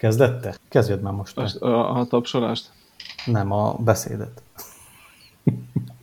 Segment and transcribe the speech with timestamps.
[0.00, 0.54] Kezdette?
[0.68, 1.36] Kezdjed már most.
[1.36, 2.70] most a, a tapsolást?
[3.24, 4.42] Nem, a beszédet.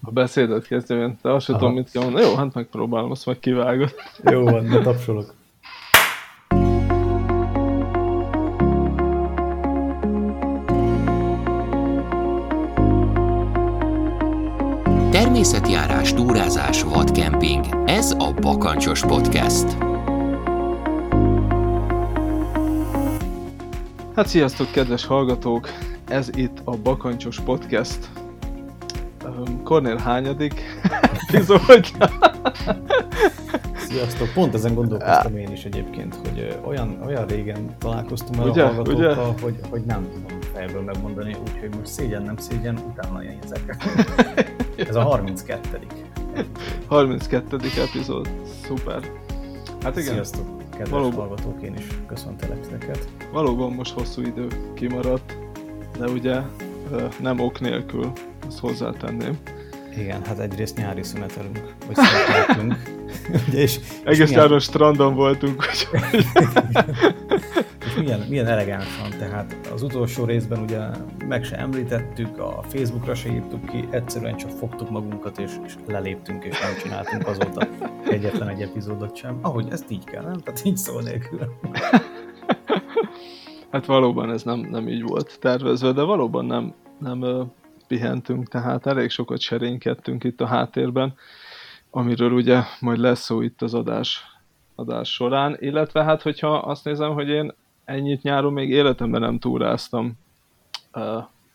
[0.02, 2.26] A beszédet kezdjem, de azt sem tudom, mit kell mondani.
[2.26, 3.94] Jó, hát megpróbálom, azt meg kivágod.
[4.32, 5.34] Jó van, de tapsolok.
[15.12, 17.66] Természetjárás, túrázás, vadkemping.
[17.86, 19.97] Ez a Bakancsos Podcast.
[24.18, 25.70] Hát sziasztok, kedves hallgatók!
[26.08, 28.10] Ez itt a Bakancsos Podcast.
[29.64, 30.62] Kornél hányadik
[31.28, 32.10] epizódja?
[33.78, 34.34] Sziasztok!
[34.34, 39.30] Pont ezen gondolkoztam én is egyébként, hogy olyan, olyan régen találkoztunk már ugye, a hallgatókkal,
[39.30, 39.42] ugye?
[39.42, 43.76] hogy, hogy nem tudom fejből megmondani, úgyhogy most szégyen, nem szégyen, utána ezek.
[44.90, 45.80] Ez a 32.
[46.88, 47.58] 32.
[47.88, 48.30] epizód.
[48.66, 49.12] Szuper.
[49.84, 50.14] Hát igen.
[50.14, 50.67] Sziasztok!
[50.78, 51.28] Kedves Valóban.
[51.28, 53.08] hallgatók, én is köszöntelek titeket.
[53.32, 55.38] Valóban most hosszú idő kimaradt,
[55.98, 56.42] de ugye
[57.20, 58.12] nem ok nélkül,
[58.48, 59.38] ezt hozzátenném.
[59.98, 62.76] Igen, hát egyrészt nyári szünetelünk, vagy szüneteltünk.
[63.48, 67.27] Ugye, és, és Egész nyáron strandon voltunk, úgyhogy És
[67.98, 70.80] milyen, milyen elegánsan, tehát az utolsó részben ugye
[71.28, 76.44] meg se említettük, a Facebookra se írtuk ki, egyszerűen csak fogtuk magunkat, és, és leléptünk,
[76.44, 77.68] és nem csináltunk azóta
[78.10, 79.40] egyetlen egy epizódot sem.
[79.42, 80.38] Ahogy ezt így kell, nem?
[80.38, 81.40] Tehát így szó nélkül.
[83.72, 87.52] hát valóban ez nem, nem így volt tervezve, de valóban nem, nem
[87.88, 91.14] pihentünk, tehát elég sokat serénykedtünk itt a háttérben,
[91.92, 94.24] amiről ugye majd lesz szó itt az adás,
[94.76, 97.54] adás során, illetve hát hogyha azt nézem, hogy én
[97.88, 100.14] ennyit nyáron még életemben nem túráztam,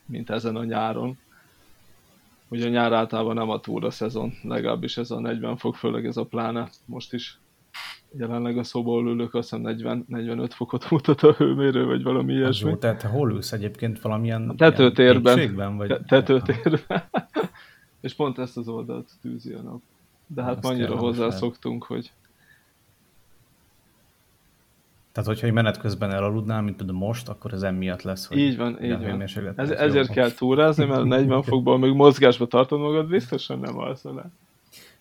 [0.07, 1.19] mint ezen a nyáron.
[2.49, 6.25] Ugye nyár általában nem a túra szezon, legalábbis ez a 40 fok, főleg ez a
[6.25, 7.39] pláne most is
[8.17, 12.71] jelenleg a szoból ülök, azt hiszem 40, 45 fokot mutat a hőmérő, vagy valami ilyesmi.
[12.71, 15.77] jó, tehát te hol ülsz egyébként valamilyen A tetőtérben.
[15.77, 15.89] vagy...
[15.89, 17.03] Te- Tetőtérben.
[18.01, 19.81] És pont ezt az oldalt tűzi a nap.
[20.27, 22.13] De hát annyira hozzászoktunk, hogy
[25.12, 28.56] Tehát, hogyha egy menet közben elaludnál, mint tudom most, akkor ez emiatt lesz, hogy így
[28.56, 29.23] van, így van.
[29.56, 30.14] Ez, ezért jó.
[30.14, 34.33] kell túrázni, mert 40 fokban még mozgásba tartod magad, biztosan nem alszol el.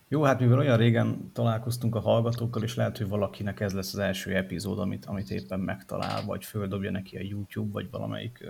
[0.07, 3.99] Jó, hát mivel olyan régen találkoztunk a hallgatókkal, és lehet, hogy valakinek ez lesz az
[3.99, 8.45] első epizód, amit, amit éppen megtalál, vagy földobja neki a YouTube, vagy valamelyik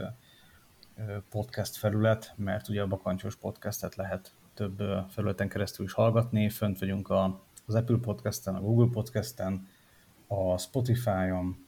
[1.29, 6.49] podcast felület, mert ugye a Bakancsos podcastet lehet több felületen keresztül is hallgatni.
[6.49, 9.67] Fönt vagyunk a, az Apple podcasten, a Google podcasten,
[10.31, 11.65] a Spotify-on,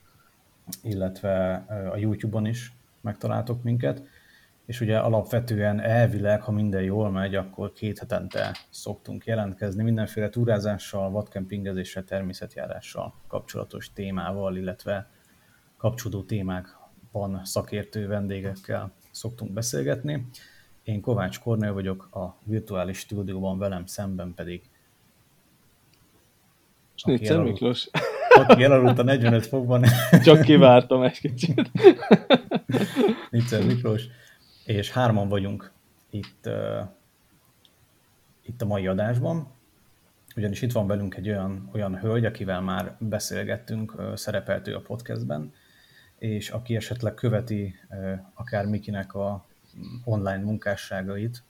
[0.82, 1.54] illetve
[1.92, 4.04] a YouTube-on is megtaláltok minket
[4.66, 11.12] és ugye alapvetően elvileg, ha minden jól megy, akkor két hetente szoktunk jelentkezni mindenféle túrázással,
[11.12, 15.10] vadkempingezéssel, természetjárással kapcsolatos témával, illetve
[15.78, 20.28] kapcsolódó témákban szakértő vendégekkel szoktunk beszélgetni.
[20.84, 24.62] Én Kovács Kornél vagyok, a virtuális stúdióban velem szemben pedig
[26.96, 27.44] Snitzer.
[27.44, 27.90] Miklós,
[28.34, 29.86] aki elaludt a 45 fokban,
[30.24, 31.72] csak kivártam egy kicsit.
[33.30, 34.04] Niczer Miklós,
[34.66, 35.72] és hárman vagyunk
[36.10, 36.88] itt, uh,
[38.42, 39.48] itt a mai adásban,
[40.36, 44.82] ugyanis itt van velünk egy olyan, olyan hölgy, akivel már beszélgettünk, uh, szerepelt ő a
[44.82, 45.54] podcastben,
[46.18, 49.46] és aki esetleg követi uh, akár Mikinek a
[50.04, 51.44] online munkásságait,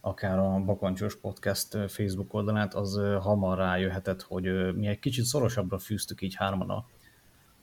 [0.00, 6.22] akár a Bakancsos Podcast Facebook oldalát, az hamar rájöhetett, hogy mi egy kicsit szorosabbra fűztük
[6.22, 6.86] így hárman a,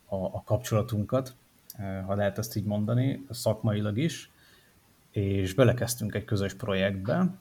[0.05, 1.35] a, a kapcsolatunkat,
[2.05, 4.31] ha lehet ezt így mondani, szakmailag is,
[5.11, 7.33] és belekezdtünk egy közös projektbe,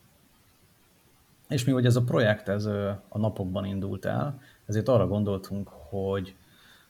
[1.48, 2.64] és mi, hogy ez a projekt ez
[3.08, 6.34] a napokban indult el, ezért arra gondoltunk, hogy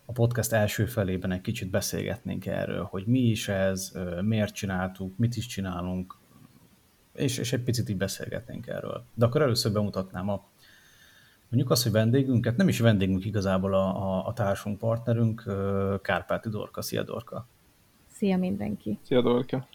[0.05, 5.37] a podcast első felében egy kicsit beszélgetnénk erről, hogy mi is ez, miért csináltuk, mit
[5.37, 6.17] is csinálunk,
[7.17, 9.05] és, és egy picit így beszélgetnénk erről.
[9.15, 10.45] De akkor először bemutatnám a
[11.49, 15.45] Mondjuk azt, hogy vendégünket, nem is vendégünk igazából a, a, a társunk, partnerünk,
[16.03, 16.83] Kárpáti Dorka.
[16.83, 17.47] Szia Dorka!
[18.13, 18.99] Szia mindenki!
[19.03, 19.67] Szia Dorka.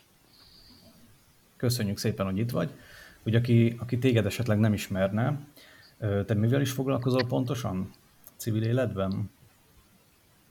[1.57, 2.69] Köszönjük szépen, hogy itt vagy.
[3.23, 5.39] Ugye, aki, aki téged esetleg nem ismerne,
[6.25, 7.91] te mivel is foglalkozol pontosan?
[8.35, 9.29] Civil életben?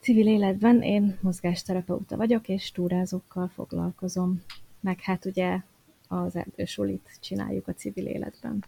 [0.01, 4.43] Civil életben én mozgásterapeuta vagyok, és túrázókkal foglalkozom.
[4.81, 5.61] Meg hát ugye
[6.13, 8.65] az erdősulit csináljuk a civil életben.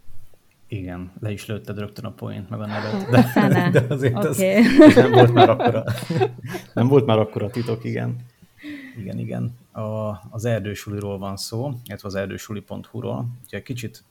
[0.68, 3.10] Igen, le is lőtted rögtön a poént, meg a nevet.
[3.10, 4.26] De, de azért Oké.
[4.28, 5.84] az, az nem volt már akkora,
[6.74, 8.16] nem volt már akkora titok, igen.
[8.96, 9.58] Igen, igen.
[9.72, 9.80] A,
[10.30, 13.26] az erdősuliról van szó, illetve az erdősuli.hu-ról.
[13.42, 14.04] Úgyhogy kicsit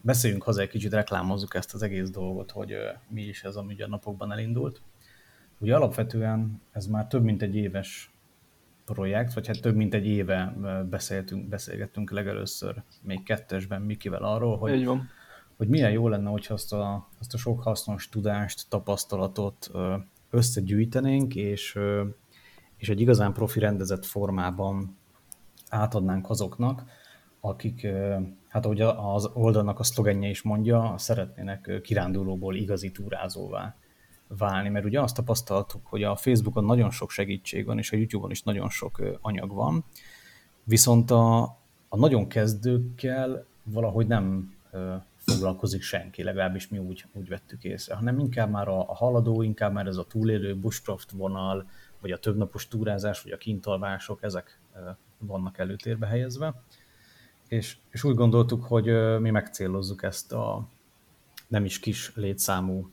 [0.00, 2.74] beszéljünk hozzá, egy kicsit reklámozzuk ezt az egész dolgot, hogy
[3.08, 4.80] mi is ez, ami ugye a napokban elindult.
[5.58, 8.13] Ugye alapvetően ez már több mint egy éves
[8.84, 10.56] projekt, vagy hát több mint egy éve
[10.90, 14.88] beszéltünk, beszélgettünk legelőször még kettesben Mikivel arról, hogy,
[15.56, 19.70] hogy milyen jó lenne, hogyha azt a, azt a sok hasznos tudást, tapasztalatot
[20.30, 21.78] összegyűjtenénk, és,
[22.76, 24.96] és egy igazán profi rendezett formában
[25.68, 26.84] átadnánk azoknak,
[27.40, 27.86] akik,
[28.48, 33.76] hát ahogy az oldalnak a szlogenje is mondja, szeretnének kirándulóból igazi túrázóvá
[34.38, 38.30] válni, mert ugye azt tapasztaltuk, hogy a Facebookon nagyon sok segítség van, és a YouTube-on
[38.30, 39.84] is nagyon sok anyag van,
[40.64, 41.42] viszont a,
[41.88, 44.54] a nagyon kezdőkkel valahogy nem
[45.16, 49.72] foglalkozik senki, legalábbis mi úgy, úgy vettük észre, hanem inkább már a, a haladó, inkább
[49.72, 51.68] már ez a túlélő bushcraft vonal,
[52.00, 54.60] vagy a többnapos túrázás, vagy a kintalvások, ezek
[55.18, 56.62] vannak előtérbe helyezve.
[57.48, 58.84] És, és úgy gondoltuk, hogy
[59.20, 60.68] mi megcélozzuk ezt a
[61.48, 62.90] nem is kis létszámú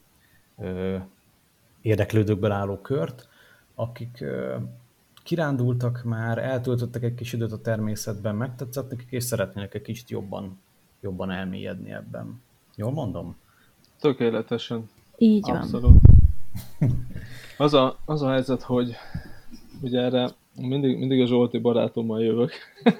[1.81, 3.27] érdeklődőkből álló kört,
[3.75, 4.23] akik
[5.23, 10.59] kirándultak már, eltöltöttek egy kis időt a természetben, megtetszett nekik, és szeretnének egy kicsit jobban,
[11.01, 12.41] jobban elmélyedni ebben.
[12.75, 13.35] Jól mondom?
[13.99, 14.89] Tökéletesen.
[15.17, 15.55] Így van.
[15.55, 15.99] Abszolút.
[17.57, 18.95] Az a, az a helyzet, hogy
[19.81, 22.51] ugye erre mindig, mindig a Zsolti barátommal jövök.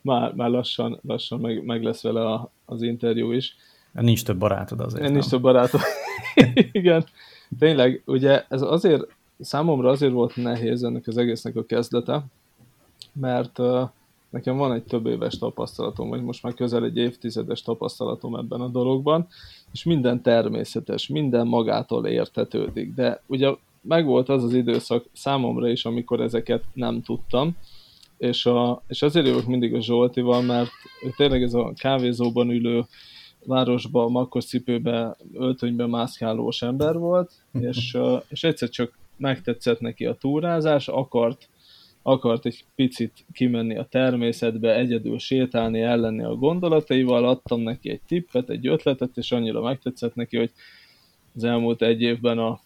[0.00, 3.56] már, már lassan, lassan meg, meg lesz vele a, az interjú is.
[3.92, 5.10] Nincs több barátod azért.
[5.10, 5.80] Nincs több barátod.
[6.72, 7.04] Igen.
[7.58, 9.02] Tényleg, ugye ez azért,
[9.40, 12.24] számomra azért volt nehéz ennek az egésznek a kezdete,
[13.12, 13.88] mert uh,
[14.30, 18.68] nekem van egy több éves tapasztalatom, vagy most már közel egy évtizedes tapasztalatom ebben a
[18.68, 19.26] dologban,
[19.72, 26.20] és minden természetes, minden magától értetődik, de ugye megvolt az az időszak számomra is, amikor
[26.20, 27.56] ezeket nem tudtam,
[28.18, 30.70] és, a, és azért jövök mindig a Zsoltival, mert
[31.16, 32.84] tényleg ez a kávézóban ülő,
[33.46, 37.96] városba, makkos cipőbe, öltönybe mászkálós ember volt, és,
[38.28, 41.48] és egyszer csak megtetszett neki a túrázás, akart,
[42.02, 48.50] akart egy picit kimenni a természetbe, egyedül sétálni, ellenni a gondolataival, adtam neki egy tippet,
[48.50, 50.50] egy ötletet, és annyira megtetszett neki, hogy
[51.34, 52.60] az elmúlt egy évben a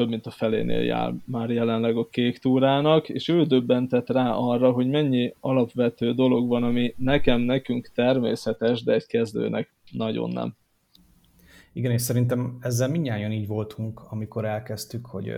[0.00, 4.70] több mint a felénél jár már jelenleg a kék túrának, és ő döbbentett rá arra,
[4.70, 10.56] hogy mennyi alapvető dolog van, ami nekem, nekünk természetes, de egy kezdőnek nagyon nem.
[11.72, 15.34] Igen, és szerintem ezzel mindnyáján így voltunk, amikor elkezdtük, hogy,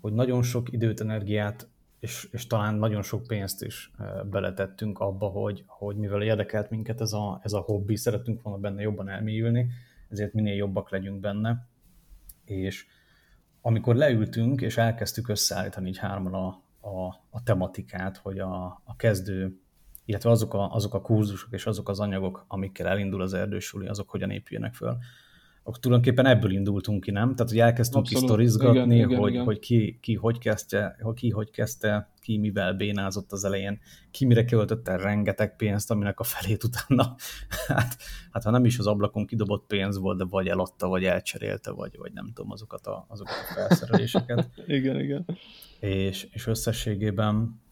[0.00, 1.68] hogy nagyon sok időt, energiát,
[2.00, 3.90] és, és talán nagyon sok pénzt is
[4.30, 8.82] beletettünk abba, hogy, hogy mivel érdekelt minket ez a, ez a hobbi, szeretünk volna benne
[8.82, 9.70] jobban elmélyülni,
[10.08, 11.68] ezért minél jobbak legyünk benne.
[12.44, 12.86] És
[13.60, 16.46] amikor leültünk, és elkezdtük összeállítani így hárman a,
[16.88, 19.58] a, a tematikát, hogy a, a kezdő
[20.04, 24.10] illetve azok a, azok a kurzusok és azok az anyagok, amikkel elindul az erdősuli, azok
[24.10, 24.96] hogyan épüljenek föl.
[25.66, 27.34] Akkor tulajdonképpen ebből indultunk ki, nem?
[27.34, 29.44] Tehát, hogy elkezdtünk kisztorizgatni, igen, hogy, igen.
[29.44, 33.80] hogy ki, ki, hogy kezdte, ki hogy kezdte, ki mivel bénázott az elején,
[34.10, 37.14] ki mire költötte rengeteg pénzt, aminek a felét utána,
[37.68, 37.96] hát,
[38.30, 41.96] hát ha nem is az ablakon kidobott pénz volt, de vagy eladta, vagy elcserélte, vagy,
[41.98, 44.48] vagy nem tudom, azokat a, azokat a felszereléseket.
[44.66, 45.26] igen, igen.
[45.80, 47.62] És, és összességében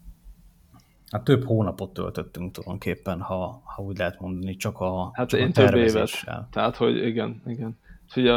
[1.13, 5.47] Hát több hónapot töltöttünk tulajdonképpen, ha, ha úgy lehet mondani, csak a Hát csak én
[5.47, 6.11] a több évet.
[6.51, 7.79] Tehát, hogy igen, igen.
[8.17, 8.33] Ugye,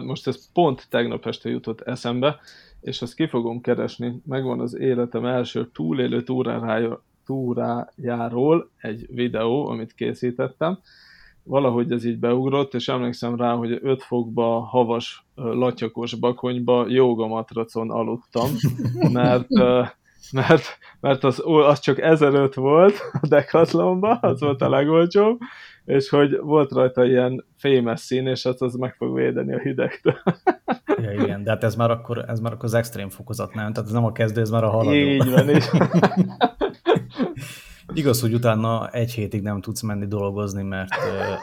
[0.00, 2.40] most ez pont tegnap este jutott eszembe,
[2.80, 4.22] és azt ki fogom keresni.
[4.26, 10.78] Megvan az életem első túlélő túrájáról, túrájáról egy videó, amit készítettem.
[11.42, 18.50] Valahogy ez így beugrott, és emlékszem rá, hogy 5 fokba, havas, latyakos bakonyba jogamatracon aludtam,
[19.12, 19.48] mert
[20.32, 25.38] mert, mert az, az csak 1005 volt a Decathlonban, az volt a legolcsóbb,
[25.84, 30.18] és hogy volt rajta ilyen fémes szín, és az, az meg fog védeni a hidegtől.
[31.02, 33.72] Ja, igen, de hát ez már akkor, ez már akkor az extrém fokozat, nem?
[33.72, 34.92] Tehát ez nem a kezdő, ez már a haladó.
[34.92, 35.70] Így van, így
[37.94, 40.90] Igaz, hogy utána egy hétig nem tudsz menni dolgozni, mert,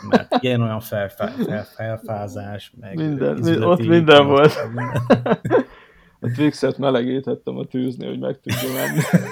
[0.09, 4.53] mert ilyen olyan felfá, fel, felfázás, meg minden, ott minden volt.
[4.73, 5.39] Minden.
[6.25, 9.01] A Twixet melegítettem a tűzni, hogy meg tudja menni.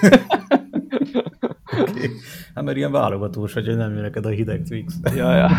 [1.90, 2.08] okay.
[2.54, 5.00] Hát mert ilyen válogatós, hogy nem jön neked a hideg Twix.
[5.16, 5.50] ja, ja.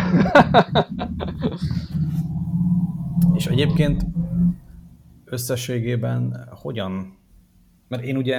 [3.34, 4.06] És egyébként
[5.24, 7.14] összességében hogyan
[7.88, 8.36] mert én ugye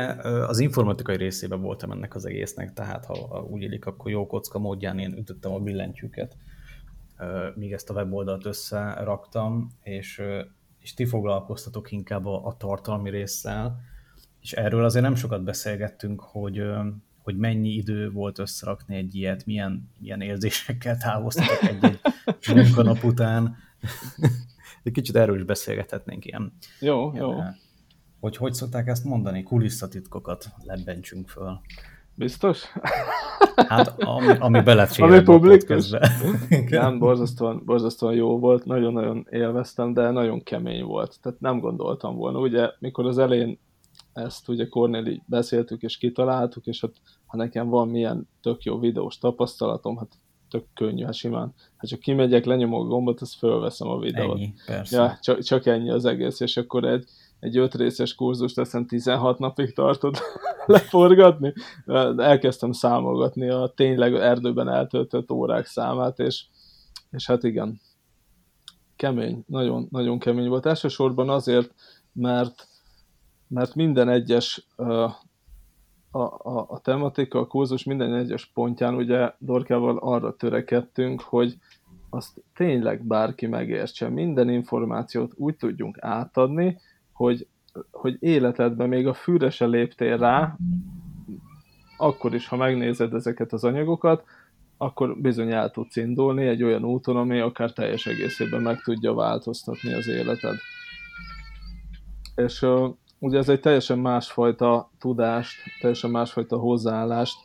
[0.47, 4.99] az informatikai részében voltam ennek az egésznek, tehát ha úgy élik, akkor jó kocka módján
[4.99, 6.37] én ütöttem a billentyűket,
[7.55, 10.21] míg ezt a weboldalt összeraktam, és
[10.87, 13.79] és ti foglalkoztatok inkább a, a tartalmi résszel,
[14.41, 16.63] és erről azért nem sokat beszélgettünk, hogy,
[17.23, 21.99] hogy mennyi idő volt összerakni egy ilyet, milyen, milyen érzésekkel távoztatok egy-egy
[22.55, 23.55] munkanap után.
[24.83, 26.53] egy kicsit erről is beszélgethetnénk ilyen.
[26.79, 27.39] Jó, ilyen, jó.
[28.19, 31.61] hogy hogy szokták ezt mondani, kulisszatitkokat lebbentsünk föl.
[32.17, 32.63] Biztos?
[33.55, 35.89] Hát, ami, ami belefér ami publikus.
[36.69, 41.17] Nem, borzasztóan, borzasztóan jó volt, nagyon-nagyon élveztem, de nagyon kemény volt.
[41.21, 42.39] Tehát nem gondoltam volna.
[42.39, 43.59] Ugye, mikor az elején
[44.13, 46.91] ezt ugye Cornéli beszéltük és kitaláltuk, és hát
[47.25, 50.11] ha nekem van milyen tök jó videós tapasztalatom, hát
[50.49, 51.53] tök könnyű, hát simán.
[51.77, 54.35] Hát csak kimegyek, lenyomok a gombot, azt fölveszem a videót.
[54.35, 54.97] Ennyi, persze.
[54.97, 57.05] Ja, csak, csak ennyi az egész, és akkor egy,
[57.39, 60.19] egy öt részes kurzust aztán 16 napig tartott
[60.65, 61.53] leforgatni.
[62.17, 66.45] Elkezdtem számolgatni a tényleg erdőben eltöltött órák számát, és,
[67.11, 67.79] és hát igen,
[68.95, 70.65] kemény, nagyon, nagyon kemény volt.
[70.65, 71.73] Elsősorban azért,
[72.13, 72.67] mert,
[73.47, 74.67] mert minden egyes
[76.11, 81.57] a, a, a tematika, a kurzus minden egyes pontján ugye Dorkával arra törekedtünk, hogy
[82.09, 84.09] azt tényleg bárki megértse.
[84.09, 86.79] Minden információt úgy tudjunk átadni,
[87.17, 87.47] hogy,
[87.91, 90.57] hogy életedben még a fűre se léptél rá,
[91.97, 94.23] akkor is, ha megnézed ezeket az anyagokat,
[94.77, 99.93] akkor bizony el tudsz indulni egy olyan úton, ami akár teljes egészében meg tudja változtatni
[99.93, 100.55] az életed.
[102.35, 107.37] És uh, ugye ez egy teljesen másfajta tudást, teljesen másfajta hozzáállást,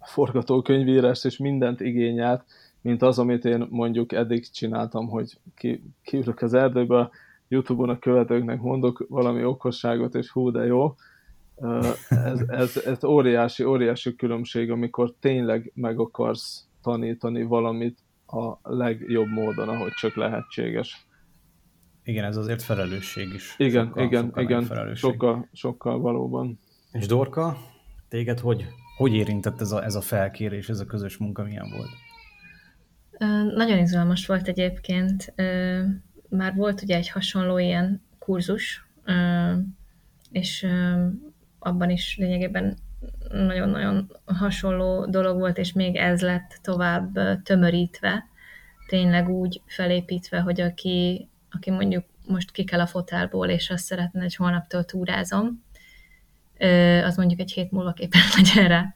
[0.00, 2.44] forgatókönyvírást és mindent igényelt,
[2.80, 7.10] mint az, amit én mondjuk eddig csináltam, hogy ki, kiülök az erdőbe,
[7.52, 10.94] Youtube-on a követőknek mondok valami okosságot, és hú, de jó.
[12.08, 19.68] Ez, ez, ez óriási, óriási különbség, amikor tényleg meg akarsz tanítani valamit a legjobb módon,
[19.68, 21.06] ahogy csak lehetséges.
[22.04, 23.54] Igen, ez azért felelősség is.
[23.58, 25.10] Igen, sokkal, igen, sokkal igen, felelősség.
[25.10, 26.58] sokkal, sokkal valóban.
[26.92, 27.56] És Dorka,
[28.08, 28.66] téged hogy,
[28.96, 31.90] hogy érintett ez a, ez a felkérés, ez a közös munka, milyen volt?
[33.54, 35.34] Nagyon izgalmas volt egyébként.
[36.36, 38.86] Már volt ugye egy hasonló ilyen kurzus,
[40.30, 40.66] és
[41.58, 42.76] abban is lényegében
[43.30, 48.24] nagyon-nagyon hasonló dolog volt, és még ez lett tovább tömörítve,
[48.86, 54.20] tényleg úgy felépítve, hogy aki aki mondjuk most ki kell a fotelból, és azt szeretne,
[54.20, 55.64] hogy holnaptól túrázom,
[57.04, 58.94] az mondjuk egy hét múlva képes legyen rá.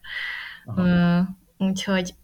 [0.65, 1.29] Aha.
[1.59, 2.15] Úgyhogy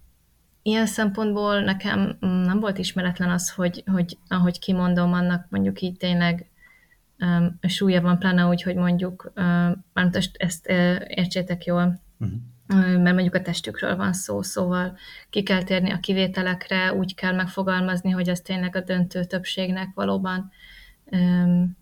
[0.63, 6.51] ilyen szempontból nekem nem volt ismeretlen az, hogy, hogy ahogy kimondom, annak mondjuk így tényleg
[7.19, 12.41] um, súlya van, pláne úgy, hogy mondjuk, um, ezt, ezt uh, értsétek jól, uh-huh
[12.75, 14.97] mert mondjuk a testükről van szó, szóval
[15.31, 20.51] ki kell térni a kivételekre, úgy kell megfogalmazni, hogy az tényleg a döntő többségnek valóban
[21.05, 21.77] um,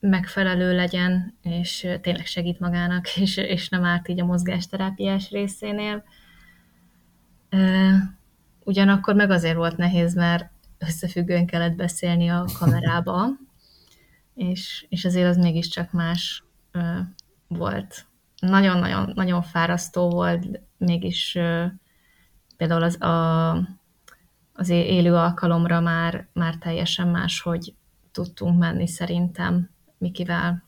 [0.00, 6.04] megfelelő legyen, és tényleg segít magának, és, és nem árt így a mozgásterápiás részénél.
[8.64, 13.26] Ugyanakkor meg azért volt nehéz, mert összefüggően kellett beszélni a kamerába,
[14.34, 16.98] és, és azért az mégiscsak más uh,
[17.48, 18.08] volt
[18.40, 21.38] nagyon-nagyon nagyon fárasztó volt, mégis
[22.56, 23.50] például az, a,
[24.52, 27.74] az élő alkalomra már, már teljesen más, hogy
[28.12, 30.64] tudtunk menni szerintem Mikivel.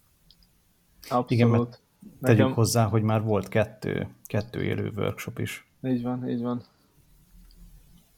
[1.03, 1.31] Abszolút.
[1.31, 1.81] Igen, mert
[2.21, 2.53] tegyük Nekem...
[2.53, 5.67] hozzá, hogy már volt kettő, kettő élő workshop is.
[5.83, 6.63] Így van, így van.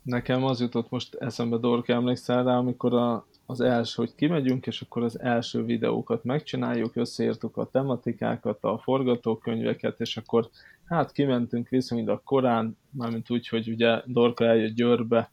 [0.05, 4.81] Nekem az jutott most eszembe, Dorka, emlékszel rá, amikor a, az első, hogy kimegyünk, és
[4.81, 10.49] akkor az első videókat megcsináljuk, összeírtuk a tematikákat, a forgatókönyveket, és akkor
[10.85, 15.31] hát kimentünk viszonylag korán, mármint úgy, hogy ugye Dorka eljött Győrbe,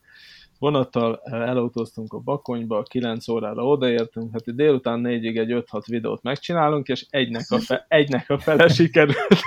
[0.60, 7.06] vonattal elautóztunk a Bakonyba, 9 órára odaértünk, hát délután négyig egy 5-6 videót megcsinálunk, és
[7.10, 9.42] egynek a, fe, egynek a fele sikerült.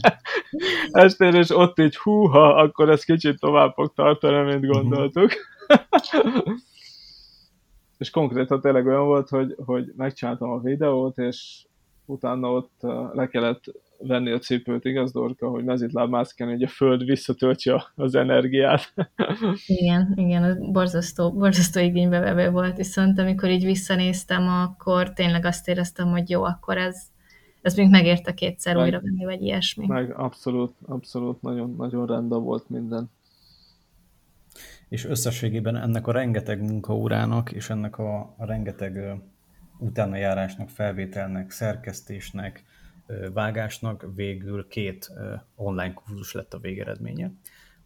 [0.90, 5.30] Estén, és ott így húha, akkor ez kicsit tovább fog tartani, mint gondoltuk
[7.98, 11.64] és konkrétan tényleg olyan volt, hogy, hogy megcsináltam a videót, és
[12.04, 12.72] utána ott
[13.12, 13.64] le kellett
[13.98, 18.92] venni a cipőt, igaz, Dorka, hogy mezitláb mászkálni, hogy a föld visszatöltse az energiát.
[19.66, 26.08] Igen, igen, az borzasztó, borzasztó igénybevevő volt, viszont amikor így visszanéztem, akkor tényleg azt éreztem,
[26.08, 27.02] hogy jó, akkor ez,
[27.66, 29.86] ez még megérte kétszer meg, újra venni, vagy ilyesmi.
[29.86, 33.10] Meg abszolút, abszolút, nagyon, nagyon rendben volt minden
[34.88, 39.20] és összességében ennek a rengeteg munkaórának és ennek a, a rengeteg
[39.78, 42.64] utána járásnak, felvételnek, szerkesztésnek,
[43.32, 45.12] vágásnak végül két
[45.54, 47.32] online kurzus lett a végeredménye.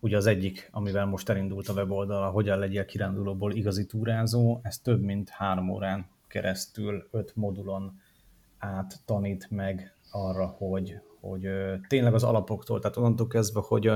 [0.00, 4.78] Ugye az egyik, amivel most elindult a weboldal, a Hogyan legyél kirándulóból igazi túrázó, ez
[4.78, 7.99] több mint három órán keresztül, öt modulon
[8.60, 11.48] át tanít meg arra, hogy, hogy
[11.88, 13.90] tényleg az alapoktól, tehát onnantól kezdve, hogy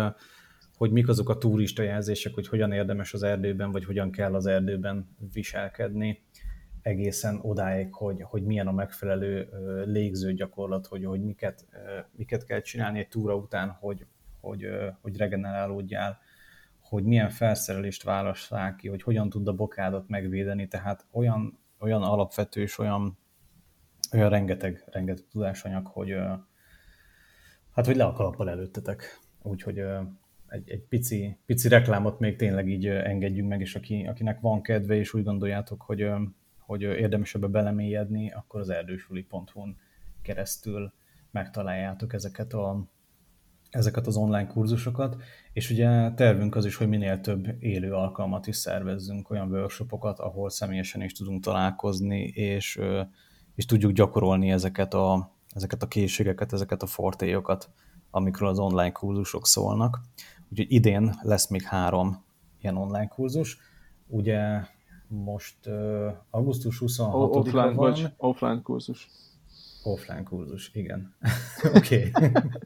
[0.77, 4.47] hogy mik azok a turista jelzések, hogy hogyan érdemes az erdőben, vagy hogyan kell az
[4.47, 6.23] erdőben viselkedni,
[6.85, 9.49] egészen odáig, hogy, hogy milyen a megfelelő
[9.85, 11.67] légző gyakorlat, hogy, hogy miket,
[12.17, 14.07] miket kell csinálni egy túra után, hogy,
[14.41, 14.67] hogy,
[15.01, 16.19] hogy regenerálódjál,
[16.81, 22.61] hogy milyen felszerelést válasszál ki, hogy hogyan tud a bokádat megvédeni, tehát olyan, olyan alapvető
[22.61, 23.19] és olyan,
[24.15, 26.17] olyan rengeteg, rengeteg tudásanyag, hogy
[27.73, 29.21] hát, hogy le a kalappal előttetek.
[29.43, 29.79] Úgyhogy
[30.49, 34.95] egy, egy pici, pici reklámot még tényleg így engedjünk meg, és aki, akinek van kedve,
[34.95, 36.11] és úgy gondoljátok, hogy,
[36.59, 39.77] hogy érdemes ebbe belemélyedni, akkor az erdősuli.hu-n
[40.23, 40.93] keresztül
[41.31, 42.89] megtaláljátok ezeket, a,
[43.71, 45.17] ezeket az online kurzusokat,
[45.53, 50.51] és ugye tervünk az is, hogy minél több élő alkalmat is szervezzünk, olyan workshopokat, ahol
[50.51, 52.81] személyesen is tudunk találkozni, és,
[53.55, 57.71] és tudjuk gyakorolni ezeket a, ezeket a készségeket, ezeket a fortélyokat,
[58.11, 60.01] amikről az online kurzusok szólnak.
[60.51, 62.25] Úgyhogy idén lesz még három
[62.61, 63.59] ilyen online kurzus.
[64.07, 64.61] Ugye
[65.09, 67.75] most uh, augusztus 26 Offline, van.
[67.75, 69.09] vagy offline kurzus.
[69.83, 71.15] Offline kurzus, igen.
[71.77, 72.11] Oké.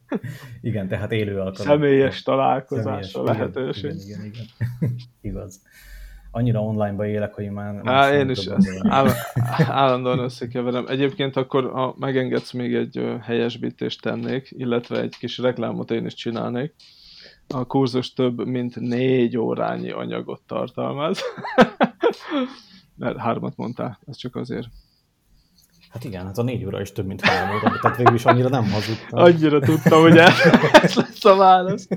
[0.60, 1.66] igen, tehát élő alkalom.
[1.66, 3.94] Személyes találkozás a lehetőség.
[3.94, 4.46] Igen, igen, igen.
[5.20, 5.60] Igaz.
[6.30, 7.80] Annyira online-ba élek, hogy már...
[7.84, 8.48] Há, én is
[8.88, 9.08] áll,
[9.68, 10.86] állandóan összekeverem.
[10.88, 16.74] Egyébként akkor, ha megengedsz, még egy helyesbítést tennék, illetve egy kis reklámot én is csinálnék
[17.48, 21.20] a kurzus több mint négy órányi anyagot tartalmaz.
[22.96, 24.66] Mert hármat mondtál, ez csak azért.
[25.88, 28.48] Hát igen, hát a négy óra is több, mint három óra, tehát végül is annyira
[28.48, 29.18] nem hazudtam.
[29.20, 31.88] Annyira tudtam, hogy ez lesz a válasz.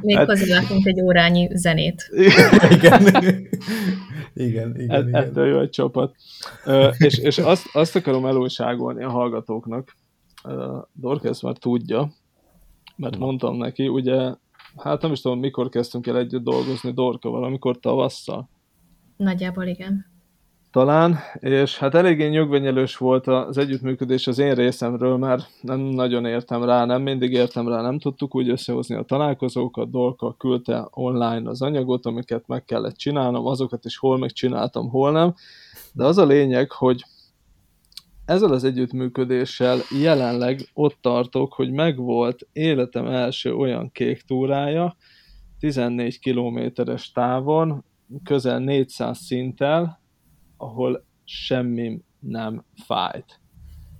[0.00, 0.26] Még hát...
[0.26, 2.10] hozzálátunk egy órányi zenét.
[2.76, 3.06] igen.
[4.34, 5.14] igen, igen, Et, igen.
[5.14, 6.14] Ettől jó egy csapat.
[6.66, 9.96] Uh, és és azt, azt akarom elújságolni a hallgatóknak.
[10.92, 12.12] Dorkesz már tudja,
[12.96, 14.34] mert mondtam neki, ugye
[14.76, 18.48] hát nem is tudom, mikor kezdtünk el együtt dolgozni Dorka, valamikor tavasszal.
[19.16, 20.15] Nagyjából igen.
[20.70, 26.64] Talán, és hát eléggé nyugvenyelős volt az együttműködés az én részemről, mert nem nagyon értem
[26.64, 31.62] rá, nem mindig értem rá, nem tudtuk úgy összehozni a találkozókat, Dorka küldte online az
[31.62, 35.34] anyagot, amiket meg kellett csinálnom, azokat is hol megcsináltam, hol nem,
[35.92, 37.04] de az a lényeg, hogy
[38.24, 44.96] ezzel az együttműködéssel jelenleg ott tartok, hogy megvolt életem első olyan kék túrája,
[45.58, 47.84] 14 kilométeres távon,
[48.24, 50.00] közel 400 szinttel,
[50.56, 53.40] ahol semmi nem fájt.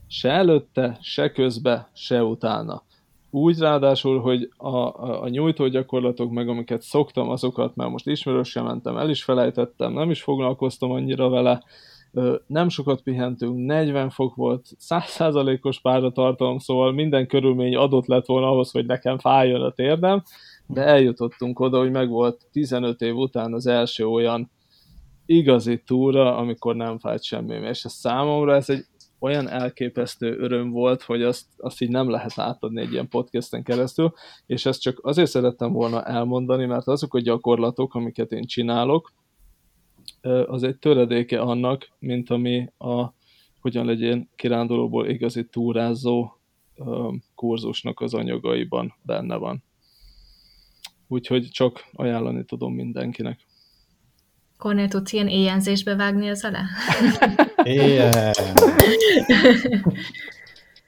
[0.07, 2.83] Se előtte, se közbe, se utána.
[3.31, 8.97] Úgy ráadásul, hogy a, a, a nyújtógyakorlatok, meg amiket szoktam, azokat már most ismerősen mentem,
[8.97, 11.63] el is felejtettem, nem is foglalkoztam annyira vele,
[12.47, 18.71] nem sokat pihentünk, 40 fok volt, 100%-os páratartalom, szóval minden körülmény adott lett volna ahhoz,
[18.71, 20.23] hogy nekem fájjon a térdem,
[20.67, 24.51] de eljutottunk oda, hogy megvolt 15 év után az első olyan
[25.27, 27.55] igazi túra, amikor nem fájt semmi.
[27.55, 28.85] És ez számomra ez egy
[29.19, 34.13] olyan elképesztő öröm volt, hogy azt, azt így nem lehet átadni egy ilyen podcasten keresztül,
[34.47, 39.13] és ezt csak azért szerettem volna elmondani, mert azok a gyakorlatok, amiket én csinálok,
[40.47, 43.15] az egy töredéke annak, mint ami a
[43.61, 46.39] hogyan legyen kirándulóból igazi túrázó
[47.35, 49.63] kurzusnak az anyagaiban benne van.
[51.09, 53.47] Úgyhogy csak ajánlani tudom mindenkinek.
[54.59, 56.65] Kornél tudsz ilyen éjjelzésbe vágni az alá?
[57.63, 58.33] Éjjel!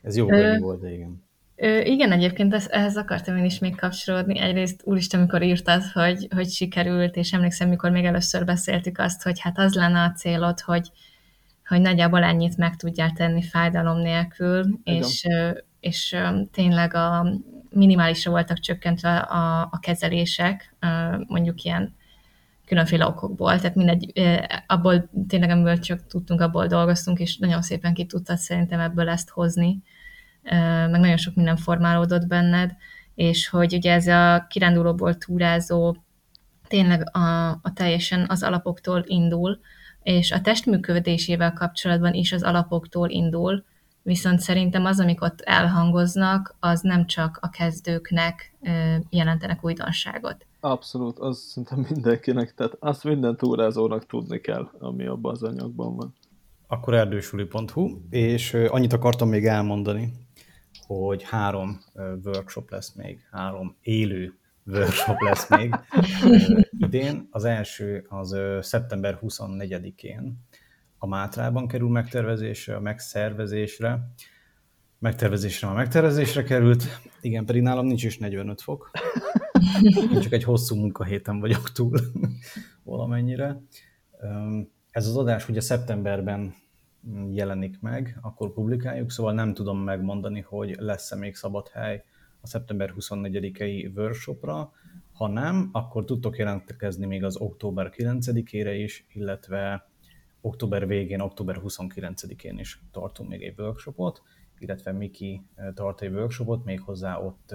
[0.03, 1.27] Ez jó, hogy volt, de igen.
[1.57, 4.39] Ö, igen, egyébként ez, ehhez akartam én is még kapcsolódni.
[4.39, 9.41] Egyrészt úristen, amikor írtad, hogy, hogy sikerült, és emlékszem, mikor még először beszéltük azt, hogy
[9.41, 10.91] hát az lenne a célod, hogy,
[11.67, 15.03] hogy nagyjából ennyit meg tudjál tenni fájdalom nélkül, igen.
[15.03, 15.27] és,
[15.81, 16.17] és
[16.53, 17.27] tényleg a
[17.71, 20.75] minimálisra voltak csökkentve a, a kezelések,
[21.27, 21.97] mondjuk ilyen
[22.69, 24.13] különféle okokból, tehát mindegy,
[24.67, 29.31] abból tényleg, amiből csak tudtunk, abból dolgoztunk, és nagyon szépen ki tudtad szerintem ebből ezt
[29.31, 29.83] hozni.
[30.91, 32.77] Meg nagyon sok minden formálódott benned,
[33.15, 35.97] és hogy ugye ez a kirándulóból túrázó
[36.69, 39.61] tényleg a, a teljesen az alapoktól indul,
[40.03, 43.65] és a testműködésével kapcsolatban is az alapoktól indul,
[44.03, 48.55] viszont szerintem az, amik ott elhangoznak, az nem csak a kezdőknek
[49.11, 50.47] jelentenek újdonságot.
[50.71, 56.15] Abszolút, az szerintem mindenkinek, tehát azt minden túrázónak tudni kell, ami abban az anyagban van.
[56.67, 60.13] Akkor erdősuli.hu, és annyit akartam még elmondani,
[60.87, 61.81] hogy három
[62.25, 65.75] workshop lesz még, három élő workshop lesz még
[66.79, 67.29] idén.
[67.31, 70.39] Az első az szeptember 24-én
[70.99, 74.13] a Mátrában kerül megtervezésre, a megszervezésre.
[74.99, 76.85] Megtervezésre a megtervezésre került,
[77.21, 78.91] igen, pedig nálam nincs is 45 fok.
[80.13, 81.99] Én csak egy hosszú munkahéten vagyok túl
[82.85, 83.63] valamennyire.
[84.91, 86.55] ez az adás ugye szeptemberben
[87.31, 92.05] jelenik meg, akkor publikáljuk, szóval nem tudom megmondani, hogy lesz-e még szabad hely
[92.41, 94.73] a szeptember 24-i workshopra,
[95.13, 99.89] ha nem, akkor tudtok jelentkezni még az október 9-ére is, illetve
[100.41, 104.23] október végén, október 29-én is tartunk még egy workshopot,
[104.59, 105.43] illetve Miki
[105.75, 107.55] tart egy workshopot, méghozzá ott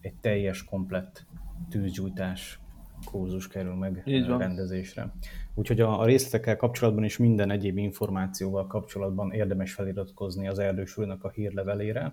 [0.00, 1.26] egy teljes, komplett
[1.70, 2.60] tűzgyújtás
[3.04, 4.38] kurzus kerül meg Így van.
[4.38, 5.12] rendezésre.
[5.54, 11.30] Úgyhogy a, a részletekkel kapcsolatban és minden egyéb információval kapcsolatban érdemes feliratkozni az erdősülnek a
[11.30, 12.12] hírlevelére.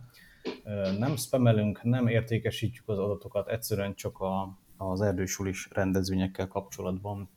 [0.99, 7.29] Nem spamelünk, nem értékesítjük az adatokat, egyszerűen csak a, az erdősulis rendezvényekkel kapcsolatban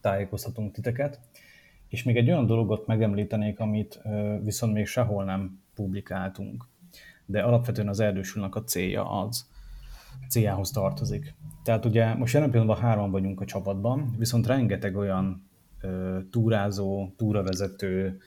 [0.00, 1.20] tájékoztatunk titeket.
[1.88, 4.00] És még egy olyan dologot megemlítenék, amit
[4.42, 6.64] viszont még sehol nem publikáltunk,
[7.26, 9.48] de alapvetően az erdősülnek a célja az,
[10.28, 11.34] céljához tartozik.
[11.62, 15.50] Tehát ugye most jelen pillanatban hárman vagyunk a csapatban, viszont rengeteg olyan
[15.80, 18.18] ö, túrázó, túravezető,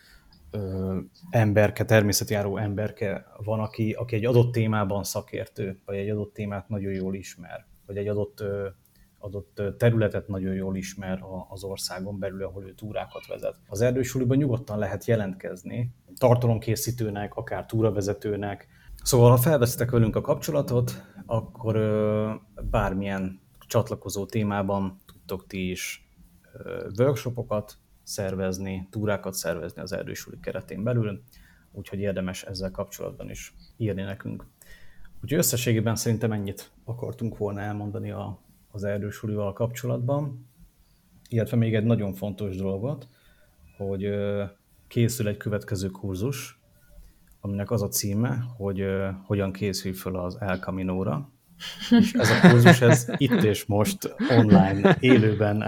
[0.51, 0.97] ö,
[1.29, 6.93] emberke, természetjáró emberke van, aki, aki egy adott témában szakértő, vagy egy adott témát nagyon
[6.93, 8.67] jól ismer, vagy egy adott, ö,
[9.19, 13.55] adott területet nagyon jól ismer az országon belül, ahol ő túrákat vezet.
[13.67, 18.67] Az erdősuliban nyugodtan lehet jelentkezni, tartalomkészítőnek, akár túravezetőnek,
[19.03, 21.75] Szóval, ha felvesztek velünk a kapcsolatot, akkor
[22.71, 26.09] bármilyen csatlakozó témában tudtok ti is
[26.97, 31.23] workshopokat szervezni, túrákat szervezni az erdősuli keretén belül,
[31.71, 34.45] úgyhogy érdemes ezzel kapcsolatban is írni nekünk.
[35.21, 38.39] Úgyhogy összességében szerintem ennyit akartunk volna elmondani a,
[38.71, 40.47] az erdősulival kapcsolatban,
[41.29, 43.07] illetve még egy nagyon fontos dolgot,
[43.77, 44.43] hogy ö,
[44.87, 46.56] készül egy következő kurzus,
[47.47, 51.31] aminek az a címe, hogy uh, hogyan készül fel az El Camino-ra.
[51.99, 55.63] És ez a kurzus, ez itt és most online, élőben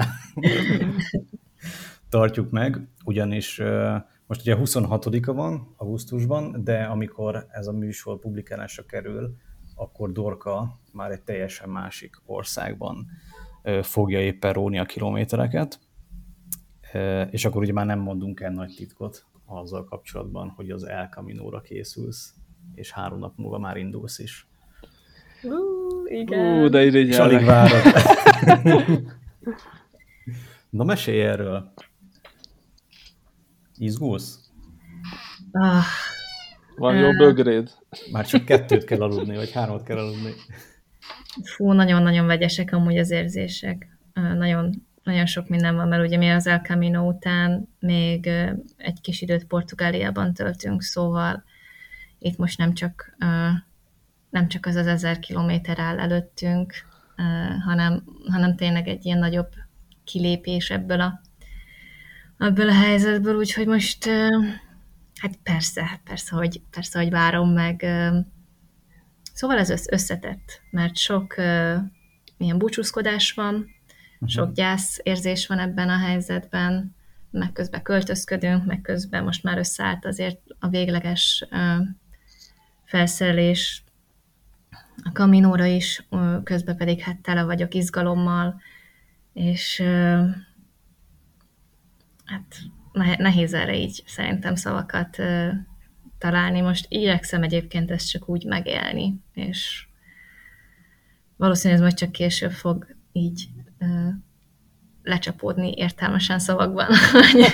[2.10, 3.96] tartjuk meg, ugyanis uh,
[4.28, 9.36] most ugye 26-a van augusztusban, de amikor ez a műsor publikálásra kerül,
[9.76, 13.08] akkor Dorka már egy teljesen másik országban
[13.64, 15.80] uh, fogja éppen róni a kilométereket,
[17.30, 19.26] és akkor ugye már nem mondunk el nagy titkot,
[19.58, 22.34] azzal kapcsolatban, hogy az El Camino-ra készülsz,
[22.76, 24.48] és három nap múlva már indulsz is.
[25.44, 26.64] Uh, igen.
[26.64, 27.82] Uh, de ide És alig várok.
[30.70, 31.74] Na, mesélj erről.
[33.78, 34.52] Izgulsz?
[35.52, 35.84] Ah.
[36.76, 37.70] Van jó bögréd?
[38.12, 40.34] Már csak kettőt kell aludni, vagy hármat kell aludni.
[41.44, 43.98] Fú, nagyon-nagyon vegyesek amúgy az érzések.
[44.14, 48.26] Nagyon nagyon sok minden van, mert ugye mi az El Camino után még
[48.78, 51.44] egy kis időt Portugáliában töltünk, szóval
[52.20, 53.16] itt most nem csak,
[54.30, 56.74] nem csak az az ezer kilométer áll előttünk,
[57.66, 59.50] hanem, hanem tényleg egy ilyen nagyobb
[60.04, 61.22] kilépés ebből a,
[62.38, 64.10] ebből a helyzetből, úgyhogy most
[65.20, 67.86] hát persze, hát persze, hogy, persze, hogy várom meg.
[69.34, 71.36] Szóval ez összetett, mert sok
[72.38, 73.68] milyen búcsúzkodás van.
[74.26, 76.96] Sok gyász érzés van ebben a helyzetben,
[77.32, 81.48] meg közben költözködünk, meg közben most már összeállt azért a végleges
[82.86, 83.84] felszerelés
[85.04, 86.08] a kaminóra is,
[86.44, 88.62] közben pedig hát tele vagyok izgalommal,
[89.34, 89.82] és
[92.26, 92.56] hát
[93.18, 95.18] nehéz erre így szerintem szavakat
[96.18, 96.62] találni.
[96.62, 99.88] Most igyekszem egyébként ezt csak úgy megélni, és
[101.36, 103.50] valószínűleg ez majd csak később fog így
[105.04, 107.46] lecsapódni értelmesen szavakban, hogy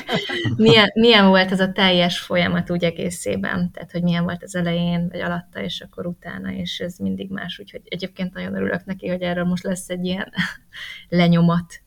[0.55, 5.07] milyen, milyen volt ez a teljes folyamat úgy egészében, tehát hogy milyen volt az elején,
[5.09, 9.21] vagy alatta, és akkor utána, és ez mindig más, úgyhogy egyébként nagyon örülök neki, hogy
[9.21, 10.31] erről most lesz egy ilyen
[11.09, 11.81] lenyomat,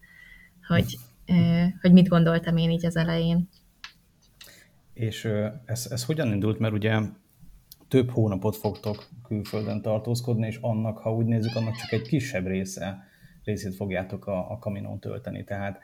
[0.67, 0.99] hogy,
[1.81, 3.49] hogy mit gondoltam én így az elején.
[4.93, 5.29] És
[5.65, 7.01] ez, ez hogyan indult, mert ugye
[7.89, 13.08] több hónapot fogtok külföldön tartózkodni, és annak, ha úgy nézzük, annak csak egy kisebb része
[13.49, 15.45] részét fogjátok a, a kaminón tölteni.
[15.45, 15.79] Tehát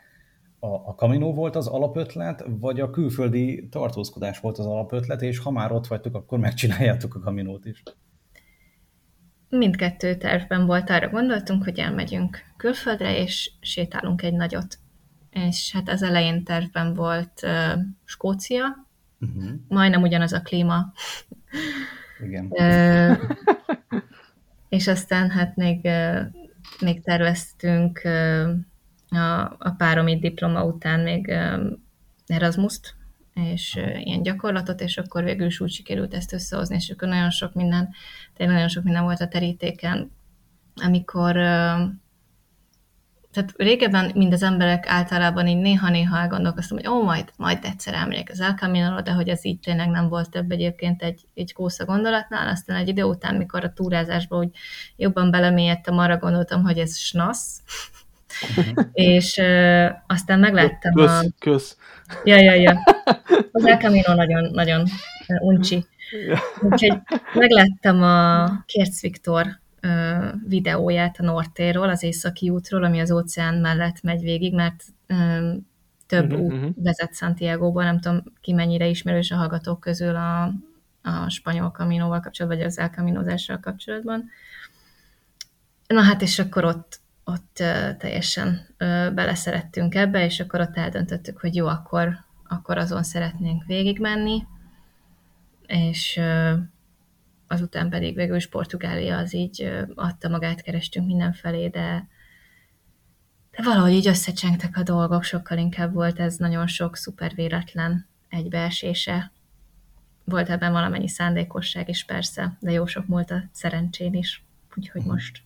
[0.58, 5.50] a, a kaminó volt az alapötlet, vagy a külföldi tartózkodás volt az alapötlet, és ha
[5.50, 7.82] már ott vagytok, akkor megcsináljátok a kaminót is?
[9.48, 14.78] Mindkettő tervben volt, arra gondoltunk, hogy elmegyünk külföldre, és sétálunk egy nagyot.
[15.30, 18.86] És hát az elején tervben volt uh, Skócia,
[19.20, 19.50] uh-huh.
[19.68, 20.92] majdnem ugyanaz a klíma.
[22.24, 22.46] Igen.
[22.50, 23.18] Uh,
[24.68, 26.20] és aztán hát még uh,
[26.80, 28.00] még terveztünk
[29.08, 31.32] a, a páromi diploma után még
[32.26, 32.94] Erasmus-t,
[33.34, 37.54] és ilyen gyakorlatot, és akkor végül is úgy sikerült ezt összehozni, és akkor nagyon sok
[37.54, 37.88] minden,
[38.34, 40.10] tényleg nagyon sok minden volt a terítéken,
[40.74, 41.36] amikor
[43.34, 48.28] tehát régebben, mind az emberek általában így néha-néha elgondolkoztam, hogy ó, majd, majd egyszer elmegyek
[48.30, 51.84] az El Camino-ra, de hogy ez így tényleg nem volt több egyébként egy, egy kósza
[51.84, 54.50] gondolatnál, aztán egy idő után, mikor a túrázásba úgy
[54.96, 57.62] jobban belemélyedtem, arra gondoltam, hogy ez snasz,
[58.92, 61.24] és uh, aztán megláttam kösz, a...
[61.38, 61.76] Kösz,
[62.24, 62.82] Ja, ja, ja.
[63.52, 64.84] Az El Camino nagyon, nagyon
[65.40, 65.86] uncsi.
[66.60, 66.98] Úgyhogy
[67.34, 69.46] megláttam a Kérc Viktor
[70.46, 74.84] videóját a Nortéról, az északi útról, ami az óceán mellett megy végig, mert
[76.06, 76.74] több uh-huh, út uh-huh.
[76.76, 80.42] vezet Santiago-ba, nem tudom ki mennyire ismerős a hallgatók közül a,
[81.02, 84.30] a spanyol kaminóval kapcsolatban, vagy az elkaminozással kapcsolatban.
[85.86, 87.62] Na hát, és akkor ott, ott
[87.98, 88.66] teljesen
[89.14, 92.18] beleszerettünk ebbe, és akkor ott eldöntöttük, hogy jó, akkor,
[92.48, 94.46] akkor azon szeretnénk végigmenni,
[95.66, 96.20] és
[97.54, 102.08] azután pedig végül is Portugália az így adta magát, kerestünk mindenfelé, de,
[103.50, 109.32] de valahogy így összecsengtek a dolgok, sokkal inkább volt ez nagyon sok szuper véletlen egybeesése.
[110.24, 114.44] Volt ebben valamennyi szándékosság is persze, de jó sok múlt a szerencsén is,
[114.76, 115.14] úgyhogy uh-huh.
[115.14, 115.42] most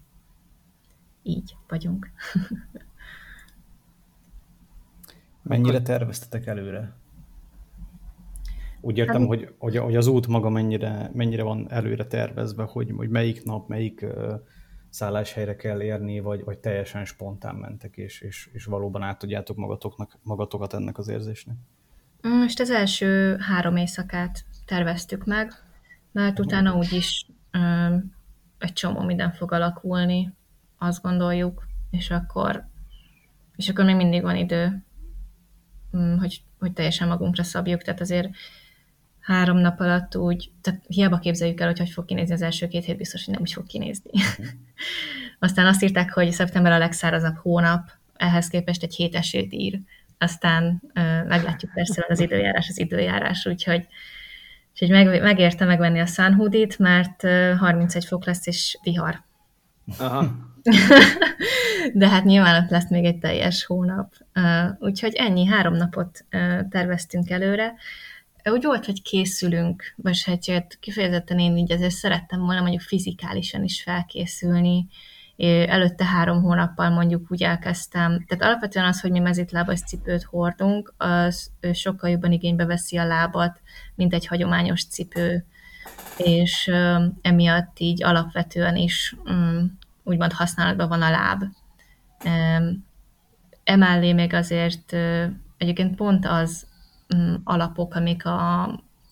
[1.23, 2.11] így vagyunk.
[5.43, 6.98] Mennyire terveztetek előre?
[8.81, 12.93] Úgy értem, hát, hogy, hogy, hogy az út maga mennyire, mennyire van előre tervezve, hogy,
[12.97, 14.07] hogy melyik nap, melyik
[14.91, 20.19] szálláshelyre kell érni, vagy, vagy teljesen spontán mentek, és, és, és valóban át tudjátok magatoknak,
[20.23, 21.57] magatokat ennek az érzésnek?
[22.23, 25.53] Most az első három éjszakát terveztük meg,
[26.13, 28.03] mert utána úgyis uh,
[28.59, 30.33] egy csomó minden fog alakulni,
[30.79, 32.67] azt gondoljuk, és akkor,
[33.57, 34.83] és akkor még mindig van idő,
[36.19, 38.31] hogy, hogy teljesen magunkra szabjuk, tehát azért
[39.29, 42.85] három nap alatt úgy, tehát hiába képzeljük el, hogy hogy fog kinézni az első két
[42.85, 44.11] hét, biztos, hogy nem úgy fog kinézni.
[45.39, 49.81] Aztán azt írták, hogy szeptember a legszárazabb hónap, ehhez képest egy hét esőt ír.
[50.19, 53.87] Aztán uh, meglátjuk persze az időjárás az időjárás, úgyhogy,
[54.71, 59.23] úgyhogy meg, megérte megvenni a Sunhoodit, mert uh, 31 fok lesz és vihar.
[59.99, 60.27] Aha.
[61.95, 64.13] De hát nyilván ott lesz még egy teljes hónap.
[64.79, 66.25] Úgyhogy ennyi, három napot
[66.71, 67.75] terveztünk előre
[68.51, 73.83] úgy volt, hogy készülünk, vagy hát kifejezetten én így azért szerettem volna mondjuk fizikálisan is
[73.83, 74.87] felkészülni,
[75.67, 78.25] előtte három hónappal mondjuk úgy elkezdtem.
[78.27, 83.61] Tehát alapvetően az, hogy mi mezitlábas cipőt hordunk, az sokkal jobban igénybe veszi a lábat,
[83.95, 85.45] mint egy hagyományos cipő,
[86.17, 86.71] és
[87.23, 91.45] emiatt így alapvetően is um, úgymond használatban van a láb.
[93.65, 94.97] Emellé még azért
[95.57, 96.67] egyébként pont az
[97.45, 98.71] alapok, amik a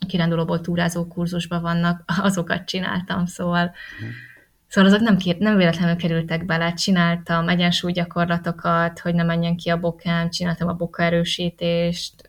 [0.08, 3.64] kirándulóból túrázó kurzusban vannak, azokat csináltam, szóval
[4.04, 4.08] mm.
[4.68, 6.72] Szóval azok nem, kér, nem véletlenül kerültek bele.
[6.72, 12.28] Csináltam egyensúlygyakorlatokat, hogy ne menjen ki a bokám, csináltam a boka erősítést,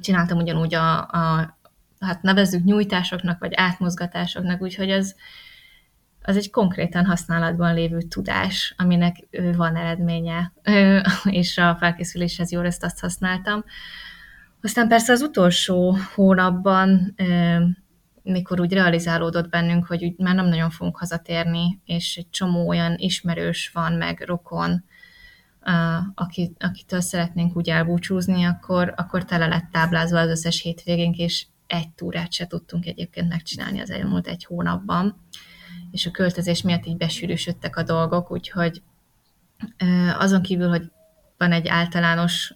[0.00, 1.56] csináltam ugyanúgy a, a
[2.00, 5.14] hát nevezzük nyújtásoknak, vagy átmozgatásoknak, úgyhogy az,
[6.22, 9.16] az egy konkrétan használatban lévő tudás, aminek
[9.56, 10.52] van eredménye,
[11.24, 13.64] és a felkészüléshez jól ezt azt használtam.
[14.64, 17.14] Aztán persze az utolsó hónapban,
[18.22, 22.94] mikor úgy realizálódott bennünk, hogy úgy már nem nagyon fogunk hazatérni, és egy csomó olyan
[22.96, 24.84] ismerős van, meg rokon,
[26.14, 31.88] aki, akitől szeretnénk úgy elbúcsúzni, akkor, akkor tele lett táblázva az összes hétvégénk, és egy
[31.88, 35.16] túrát se tudtunk egyébként megcsinálni az elmúlt egy hónapban,
[35.90, 38.82] és a költözés miatt így besűrűsödtek a dolgok, úgyhogy
[40.18, 40.90] azon kívül, hogy
[41.38, 42.54] van egy általános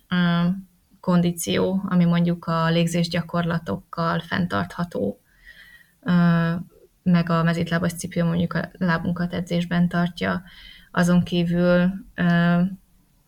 [1.09, 5.21] kondíció, ami mondjuk a légzés gyakorlatokkal fenntartható,
[7.03, 10.43] meg a mezítlábas cipő mondjuk a lábunkat edzésben tartja.
[10.91, 11.91] Azon kívül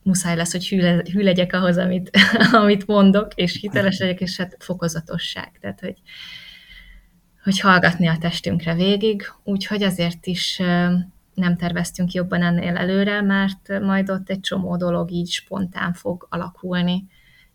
[0.03, 2.11] muszáj lesz, hogy hű, le, hű legyek ahhoz, amit,
[2.63, 5.59] amit mondok, és hiteles legyek, és hát fokozatosság.
[5.61, 5.97] Tehát, hogy,
[7.43, 10.57] hogy hallgatni a testünkre végig, úgyhogy azért is
[11.35, 17.09] nem terveztünk jobban ennél előre, mert majd ott egy csomó dolog így spontán fog alakulni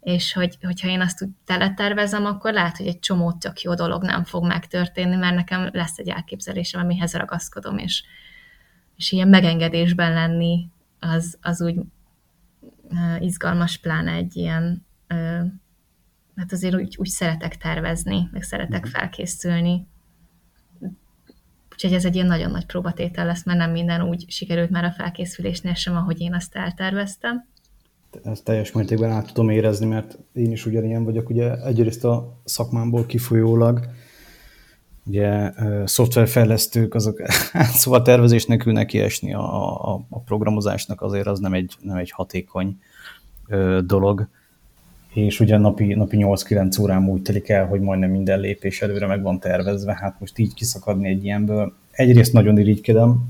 [0.06, 4.04] és hogy, hogyha én azt úgy teletervezem, akkor lehet, hogy egy csomó tök jó dolog
[4.04, 8.04] nem fog megtörténni, mert nekem lesz egy elképzelésem, amihez ragaszkodom, és,
[8.96, 11.78] és ilyen megengedésben lenni, az, az úgy
[12.84, 15.46] uh, izgalmas, pláne egy ilyen, uh,
[16.36, 18.92] hát azért úgy, úgy szeretek tervezni, meg szeretek mhm.
[18.92, 19.88] felkészülni.
[21.72, 24.92] Úgyhogy ez egy ilyen nagyon nagy próbatétel lesz, mert nem minden úgy sikerült már a
[24.92, 27.54] felkészülésnél sem, ahogy én azt elterveztem
[28.24, 33.06] ezt teljes mértékben át tudom érezni, mert én is ugyanilyen vagyok, ugye egyrészt a szakmámból
[33.06, 33.80] kifolyólag,
[35.06, 35.52] ugye
[35.86, 37.22] szoftverfejlesztők, azok,
[37.82, 42.78] szóval tervezésnek ülnek kiesni a, a, a programozásnak, azért az nem egy, nem egy hatékony
[43.48, 44.28] ö, dolog.
[45.14, 49.22] És ugye napi, napi 8-9 órám úgy telik el, hogy majdnem minden lépés előre meg
[49.22, 51.74] van tervezve, hát most így kiszakadni egy ilyenből.
[51.92, 53.28] Egyrészt nagyon irigykedem,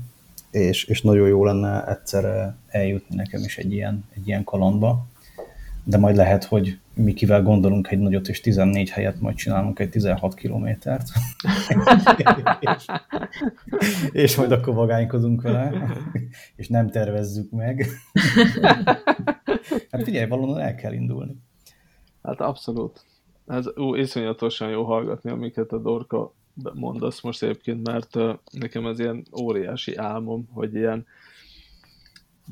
[0.50, 5.06] és, és nagyon jó lenne egyszer eljutni nekem is egy ilyen, egy ilyen kalandba
[5.88, 9.90] de majd lehet, hogy mi kivel gondolunk egy nagyot, és 14 helyet majd csinálunk egy
[9.90, 11.08] 16 kilométert.
[12.60, 12.86] és,
[14.22, 15.72] és majd akkor vagánykozunk vele,
[16.56, 17.86] és nem tervezzük meg.
[19.90, 21.36] hát figyelj, valóban el kell indulni.
[22.22, 23.04] Hát abszolút.
[23.46, 26.34] Ez ó, iszonyatosan jó hallgatni, amiket a Dorka
[26.74, 28.16] mondasz most egyébként, mert
[28.52, 31.06] nekem ez ilyen óriási álmom, hogy ilyen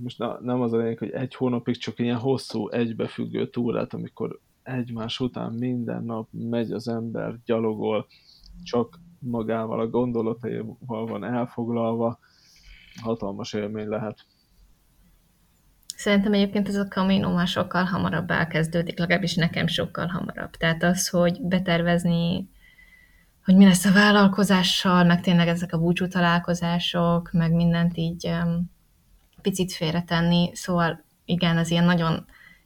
[0.02, 4.40] most na, nem az a lényeg, hogy egy hónapig csak ilyen hosszú, egybefüggő túrát, amikor
[4.62, 8.06] egymás után minden nap megy az ember, gyalogol,
[8.62, 12.18] csak magával, a gondolataival van elfoglalva,
[13.02, 14.26] hatalmas élmény lehet.
[15.96, 20.50] Szerintem egyébként ez a Camino már sokkal hamarabb elkezdődik, legalábbis nekem sokkal hamarabb.
[20.50, 22.48] Tehát az, hogy betervezni,
[23.44, 28.70] hogy mi lesz a vállalkozással, meg tényleg ezek a búcsú találkozások, meg mindent így um,
[29.42, 32.24] picit félretenni, szóval igen, az ilyen nagyon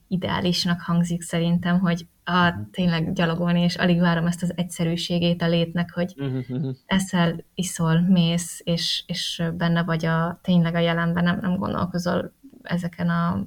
[0.08, 2.60] ideálisnak hangzik szerintem, hogy a, mhm.
[2.70, 6.74] tényleg gyalogolni, és alig várom ezt az egyszerűségét a létnek, hogy uh-huh.
[6.86, 13.08] eszel, iszol, mész, és, és benne vagy a tényleg a jelenben, nem, nem gondolkozol ezeken
[13.08, 13.46] a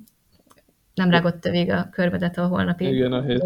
[0.94, 3.41] nem rágott végig a körbedet a holnapi Igen, a hét.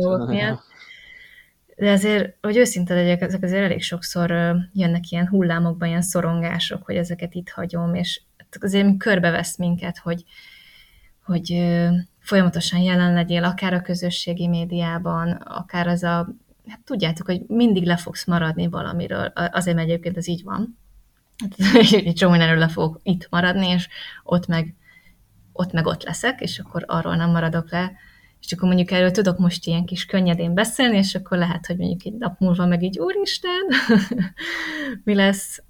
[1.76, 4.30] De azért, hogy őszinte legyek, ezek azért elég sokszor
[4.74, 8.22] jönnek ilyen hullámokban, ilyen szorongások, hogy ezeket itt hagyom, és
[8.60, 10.24] azért körbevesz minket, hogy,
[11.24, 11.76] hogy
[12.20, 16.36] folyamatosan jelen legyél, akár a közösségi médiában, akár az a,
[16.68, 20.78] hát tudjátok, hogy mindig le fogsz maradni valamiről, azért mert egyébként ez így van.
[21.92, 23.88] Egy csomó mindenről le fogok itt maradni, és
[24.24, 24.76] ott meg,
[25.52, 27.92] ott meg ott leszek, és akkor arról nem maradok le,
[28.46, 32.06] és akkor mondjuk erről tudok most ilyen kis könnyedén beszélni, és akkor lehet, hogy mondjuk
[32.06, 33.62] egy nap múlva meg így, úristen,
[35.04, 35.64] mi lesz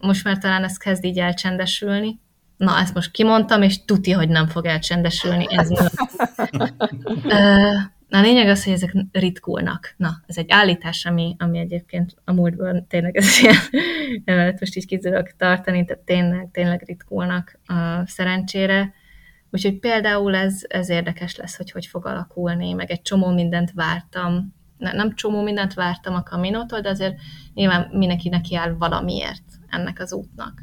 [0.00, 2.20] most már talán ez kezd így elcsendesülni.
[2.56, 5.46] Na, ezt most kimondtam, és tuti, hogy nem fog elcsendesülni.
[5.48, 5.68] Ez
[8.08, 9.94] Na, a lényeg az, hogy ezek ritkulnak.
[9.96, 13.56] Na, ez egy állítás, ami, ami egyébként a múltban tényleg ez ilyen,
[14.24, 15.00] emellett most így ki
[15.36, 18.94] tartani, tehát tényleg, tényleg ritkulnak a szerencsére.
[19.52, 24.54] Úgyhogy például ez, ez érdekes lesz, hogy hogy fog alakulni, meg egy csomó mindent vártam.
[24.76, 27.14] Nem csomó mindent vártam a kaminótól, de azért
[27.54, 30.62] nyilván mindenki neki áll valamiért ennek az útnak.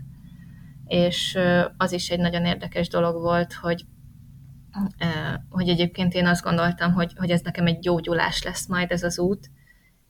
[0.85, 1.37] És
[1.77, 3.85] az is egy nagyon érdekes dolog volt, hogy
[5.49, 9.19] hogy egyébként én azt gondoltam, hogy, hogy ez nekem egy gyógyulás lesz majd ez az
[9.19, 9.49] út,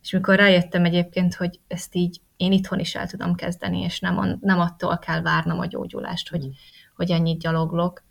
[0.01, 4.37] és mikor rájöttem egyébként, hogy ezt így én itthon is el tudom kezdeni, és nem,
[4.41, 6.51] nem attól kell várnom a gyógyulást, hogy, mm.
[6.95, 8.03] hogy ennyit gyaloglok.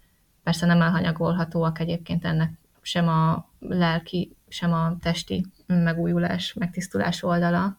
[0.48, 7.78] Persze nem elhanyagolhatóak egyébként ennek sem a lelki, sem a testi megújulás, megtisztulás oldala,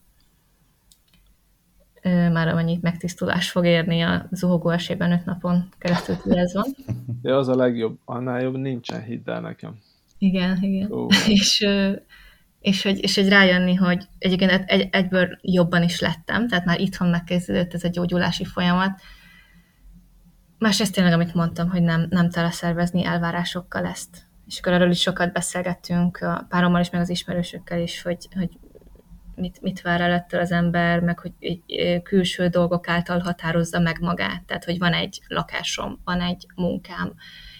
[2.03, 6.15] már amennyit megtisztulás fog érni a zuhogó esében öt napon keresztül
[6.53, 6.75] van.
[7.21, 9.77] Ja, az a legjobb, annál jobb nincsen, hidd el nekem.
[10.17, 10.91] Igen, igen.
[10.91, 11.29] Oh.
[11.29, 11.67] és,
[12.59, 17.07] és, hogy, és hogy rájönni, hogy egyébként egy, egyből jobban is lettem, tehát már itthon
[17.07, 19.01] megkezdődött ez a gyógyulási folyamat.
[20.59, 24.27] Másrészt tényleg, amit mondtam, hogy nem, nem teleszervezni elvárásokkal ezt.
[24.47, 28.49] És akkor arról is sokat beszélgettünk a párommal is, meg az ismerősökkel is, hogy, hogy
[29.35, 31.61] mit, mit vár el ettől az ember, meg hogy
[32.03, 34.43] külső dolgok által határozza meg magát.
[34.43, 37.13] Tehát, hogy van egy lakásom, van egy munkám,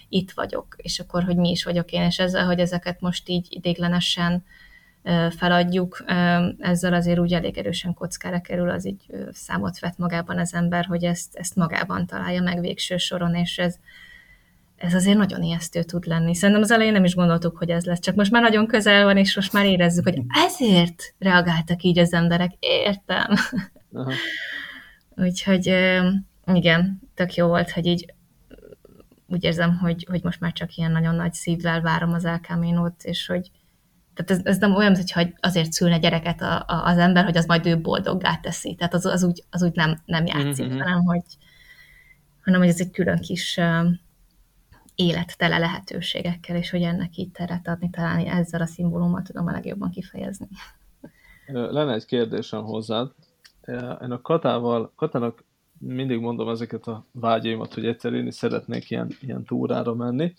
[0.08, 3.46] itt vagyok, és akkor, hogy mi is vagyok én, és ezzel, hogy ezeket most így
[3.50, 4.44] idéglenesen
[5.36, 6.04] feladjuk,
[6.58, 11.04] ezzel azért úgy elég erősen kockára kerül, az így számot vett magában az ember, hogy
[11.04, 13.76] ezt, ezt magában találja meg végső soron, és ez,
[14.76, 16.34] ez azért nagyon ijesztő tud lenni.
[16.34, 19.16] Szerintem az elején nem is gondoltuk, hogy ez lesz, csak most már nagyon közel van,
[19.16, 22.52] és most már érezzük, hogy ezért reagáltak így az emberek.
[22.58, 23.34] Értem.
[23.92, 24.12] Aha.
[25.16, 25.66] Úgyhogy
[26.52, 28.14] igen, tök jó volt, hogy így
[29.26, 33.26] úgy érzem, hogy, hogy most már csak ilyen nagyon nagy szívvel várom az elkáménót, és
[33.26, 33.50] hogy
[34.14, 37.46] tehát ez, ez nem olyan, hogyha azért szülne gyereket a, a, az ember, hogy az
[37.46, 38.74] majd ő boldoggá teszi.
[38.74, 40.78] Tehát az, az, úgy, az úgy nem, nem játszik, mm-hmm.
[40.78, 41.24] hanem, hogy,
[42.44, 43.60] hanem hogy ez egy külön kis
[44.94, 49.90] élettele lehetőségekkel, és hogy ennek így teret adni, talán ezzel a szimbólummal tudom a legjobban
[49.90, 50.48] kifejezni.
[51.46, 53.10] Lenne egy kérdésem hozzád.
[54.02, 55.44] Én a Katával, Katának
[55.78, 60.34] mindig mondom ezeket a vágyaimat, hogy egyszer én is szeretnék ilyen, ilyen túrára menni,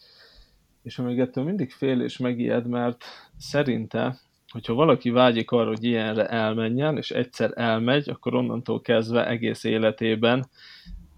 [0.82, 3.04] és amíg ettől mindig fél és megijed, mert
[3.42, 4.20] szerinte
[4.52, 10.50] hogyha valaki vágyik arra, hogy ilyenre elmenjen, és egyszer elmegy, akkor onnantól kezdve egész életében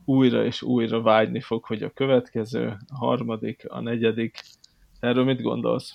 [0.06, 4.42] újra és újra vágyni fog, hogy a következő, a harmadik, a negyedik.
[5.00, 5.94] Erről mit gondolsz?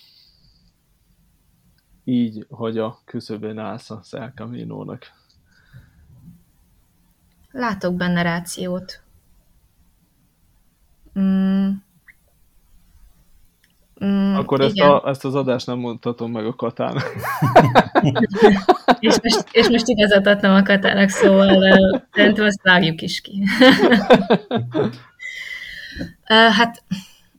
[2.04, 5.06] Így, hogy a küszöbén állsz a Szelkaminónak.
[7.50, 9.02] Látok benne rációt.
[11.18, 11.70] Mm,
[14.04, 16.96] Mm, Akkor ezt, a, ezt az adást nem mondhatom meg a Katán.
[19.00, 21.64] és, most, és most igazat adtam a Katának, szóval
[22.12, 23.42] szerintem azt vágjuk is ki.
[26.58, 26.82] hát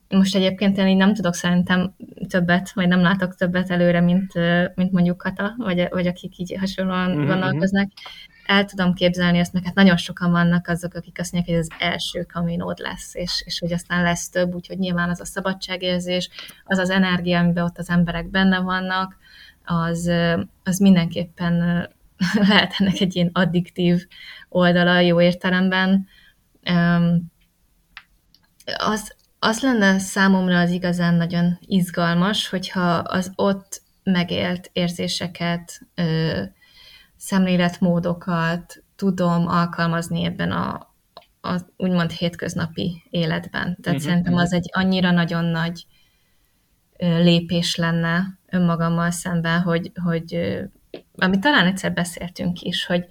[0.10, 1.96] most egyébként én így nem tudok szerintem
[2.28, 4.34] többet, vagy nem látok többet előre, mint,
[4.76, 7.28] mint mondjuk Kata, vagy, vagy akik így hasonlóan mm-hmm.
[7.28, 7.92] gondolkoznak
[8.50, 11.90] el tudom képzelni azt, mert hát nagyon sokan vannak azok, akik azt mondják, hogy az
[11.90, 16.30] első kaminód lesz, és, és hogy aztán lesz több, úgyhogy nyilván az a szabadságérzés,
[16.64, 19.18] az az energia, amiben ott az emberek benne vannak,
[19.66, 20.12] az,
[20.64, 21.54] az mindenképpen
[22.48, 24.08] lehet ennek egy ilyen addiktív
[24.50, 26.08] oldala jó értelemben.
[28.78, 35.82] Az, az lenne számomra az igazán nagyon izgalmas, hogyha az ott megélt érzéseket,
[37.20, 40.94] szemléletmódokat tudom alkalmazni ebben a,
[41.42, 43.78] a úgymond hétköznapi életben.
[43.82, 44.02] Tehát uh-huh.
[44.02, 45.86] szerintem az egy annyira nagyon nagy
[46.98, 50.60] lépés lenne önmagammal szemben, hogy, hogy
[51.16, 53.06] amit talán egyszer beszéltünk is, hogy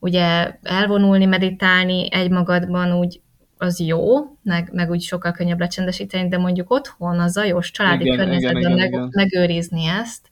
[0.00, 3.20] ugye elvonulni, meditálni egymagadban úgy
[3.58, 4.02] az jó,
[4.42, 8.72] meg, meg úgy sokkal könnyebb lecsendesíteni, de mondjuk otthon, a zajos családi igen, környezetben igen,
[8.72, 9.08] meg, igen.
[9.12, 10.29] megőrizni ezt,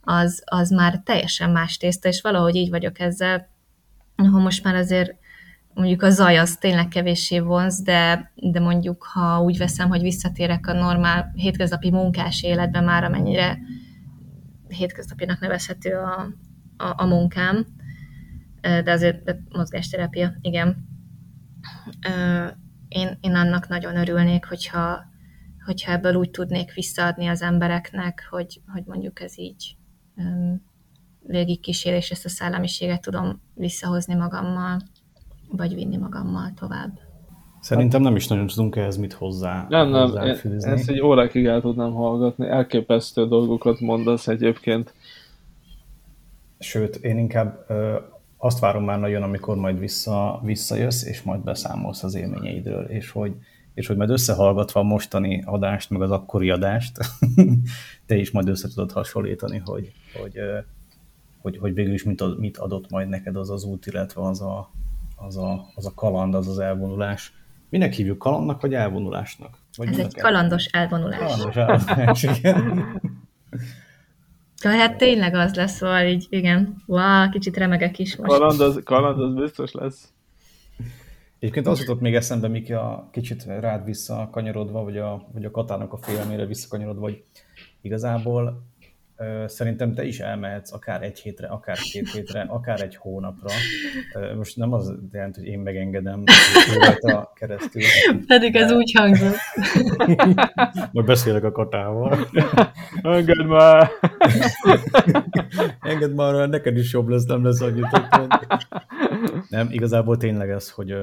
[0.00, 3.48] az, az már teljesen más tészta, és valahogy így vagyok ezzel,
[4.16, 5.14] ha most már azért
[5.74, 10.66] mondjuk a zaj az tényleg kevéssé vonz, de, de mondjuk ha úgy veszem, hogy visszatérek
[10.66, 13.58] a normál hétköznapi munkás életbe már, amennyire
[14.68, 16.34] hétköznapinak nevezhető a,
[16.76, 17.66] a, a munkám,
[18.60, 20.88] de azért de mozgásterápia, igen.
[22.88, 25.04] Én, én annak nagyon örülnék, hogyha,
[25.64, 29.76] hogyha ebből úgy tudnék visszaadni az embereknek, hogy, hogy mondjuk ez így
[31.26, 34.80] végigkísér, és ezt a szellemiséget tudom visszahozni magammal,
[35.50, 36.98] vagy vinni magammal tovább.
[37.60, 41.92] Szerintem nem is nagyon tudunk ehhez mit hozzá Nem, nem, ezt egy órákig el tudnám
[41.92, 42.46] hallgatni.
[42.46, 44.94] Elképesztő dolgokat mondasz egyébként.
[46.58, 47.96] Sőt, én inkább ö,
[48.36, 53.32] azt várom már nagyon, amikor majd vissza, visszajössz, és majd beszámolsz az élményeidről, és hogy,
[53.74, 56.98] és hogy majd összehallgatva a mostani adást, meg az akkori adást,
[58.06, 60.40] te is majd össze tudod hasonlítani, hogy, hogy,
[61.40, 64.70] hogy, hogy végül is mit, mit adott majd neked az az út, illetve az a,
[65.16, 67.32] az a, az a kaland, az az elvonulás.
[67.68, 69.58] Minek hívjuk kalandnak, vagy elvonulásnak?
[69.76, 71.18] Vagy Ez egy kalandos elvonulás.
[71.18, 73.00] Kalandos elvonulás, igen.
[74.62, 76.82] Ja, hát tényleg az lesz, szóval így, igen.
[76.86, 78.30] Wow, kicsit remegek is most.
[78.30, 80.12] Kaland az, kaland az biztos lesz.
[81.40, 85.92] Egyébként az jutott még eszembe, Miki, a kicsit rád visszakanyarodva, vagy a, vagy a Katának
[85.92, 87.24] a félelmére visszakanyarodva, hogy
[87.80, 88.62] igazából
[89.46, 93.48] szerintem te is elmehetsz akár egy hétre, akár két hétre, akár egy hónapra.
[94.36, 96.24] Most nem az jelent, hogy én megengedem
[97.00, 97.82] a keresztül.
[98.26, 99.36] Pedig ez úgy hangzott.
[100.92, 102.28] Majd beszélek a katával.
[103.02, 103.90] Engedd már!
[105.80, 107.86] Engedd már, neked is jobb lesz, nem lesz annyit.
[109.48, 110.94] Nem, igazából tényleg ez, hogy,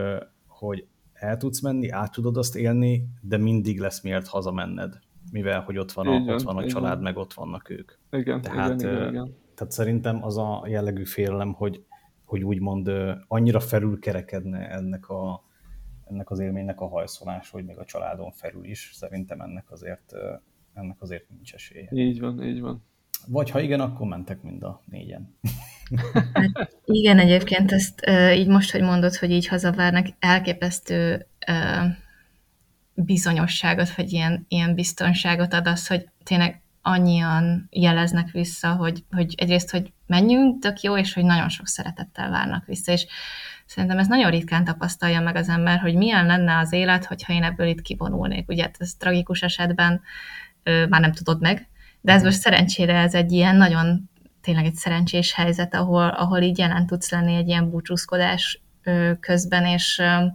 [0.47, 4.99] hogy el tudsz menni, át tudod azt élni, de mindig lesz miért hazamenned
[5.32, 7.03] mivel hogy ott van a, igen, ott van a család, igen.
[7.03, 7.91] meg ott vannak ők.
[8.11, 9.36] Igen, tehát, igen, igen, igen.
[9.55, 11.84] tehát szerintem az a jellegű félelem, hogy,
[12.25, 12.91] hogy úgymond
[13.28, 15.43] annyira felülkerekedne ennek, a,
[16.05, 20.13] ennek az élménynek a hajszolás, hogy még a családon felül is, szerintem ennek azért,
[20.73, 21.89] ennek azért nincs esélye.
[21.91, 22.84] Így van, így van.
[23.28, 25.38] Vagy ha igen, akkor mentek mind a négyen.
[26.34, 31.28] Hát igen, egyébként ezt így most, hogy mondod, hogy így hazavárnak, elképesztő
[32.99, 39.71] bizonyosságot, vagy ilyen, ilyen biztonságot ad az, hogy tényleg annyian jeleznek vissza, hogy, hogy egyrészt,
[39.71, 43.05] hogy menjünk, tök jó, és hogy nagyon sok szeretettel várnak vissza, és
[43.65, 47.43] szerintem ez nagyon ritkán tapasztalja meg az ember, hogy milyen lenne az élet, hogyha én
[47.43, 48.49] ebből itt kivonulnék.
[48.49, 50.01] Ugye ez tragikus esetben
[50.63, 51.67] ö, már nem tudod meg,
[52.01, 54.09] de ez most szerencsére ez egy ilyen nagyon
[54.41, 59.65] tényleg egy szerencsés helyzet, ahol, ahol így jelen tudsz lenni egy ilyen búcsúzkodás ö, közben,
[59.65, 60.25] és ö,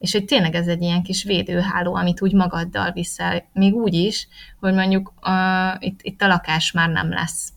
[0.00, 4.28] és hogy tényleg ez egy ilyen kis védőháló, amit úgy magaddal viszel, még úgy is,
[4.60, 7.52] hogy mondjuk uh, itt, itt a lakás már nem lesz,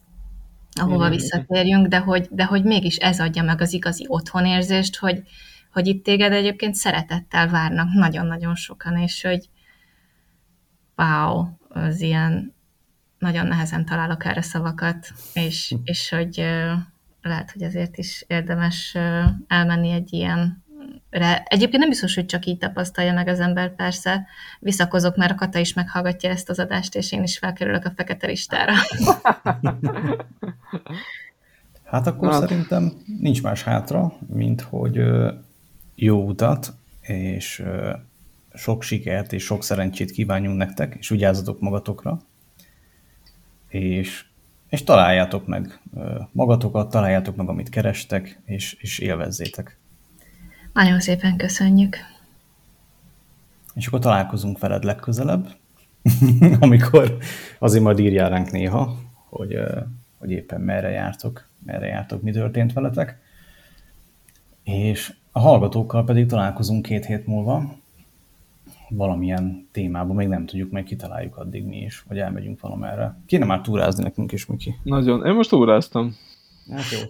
[0.80, 5.24] ahova visszatérjünk, de hogy, de hogy mégis ez adja meg az igazi otthonérzést, hogy,
[5.72, 9.50] hogy itt téged egyébként szeretettel várnak nagyon-nagyon sokan, és hogy
[10.96, 12.54] wow, az ilyen
[13.20, 16.46] nagyon nehezen találok erre szavakat, és, és hogy
[17.22, 18.98] lehet, hogy ezért is érdemes
[19.48, 20.63] elmenni egy ilyen
[21.46, 24.26] Egyébként nem biztos, hogy csak így tapasztalja meg az ember, persze.
[24.60, 28.28] Visszakozok, mert a Kata is meghallgatja ezt az adást, és én is felkerülök a fekete
[28.28, 28.74] listára.
[31.94, 32.40] Hát akkor hát.
[32.40, 35.02] szerintem nincs más hátra, mint hogy
[35.96, 37.64] jó utat, és
[38.54, 42.22] sok sikert és sok szerencsét kívánjunk nektek, és vigyázzatok magatokra,
[43.68, 44.26] és,
[44.70, 45.80] és találjátok meg
[46.32, 49.78] magatokat, találjátok meg, amit kerestek, és, és élvezzétek.
[50.74, 51.98] Nagyon szépen köszönjük.
[53.74, 55.48] És akkor találkozunk veled legközelebb,
[56.60, 57.18] amikor
[57.60, 58.98] azért majd írjál ránk néha,
[59.30, 59.58] hogy,
[60.18, 63.20] hogy éppen merre jártok, merre jártok, mi történt veletek.
[64.64, 67.76] És a hallgatókkal pedig találkozunk két hét múlva,
[68.90, 73.18] valamilyen témában, még nem tudjuk, meg kitaláljuk addig mi is, vagy elmegyünk valamerre.
[73.26, 74.76] Kéne már túrázni nekünk is, Miki.
[74.84, 75.26] Nagyon.
[75.26, 76.16] Én most túráztam.
[76.72, 77.00] Hát jó,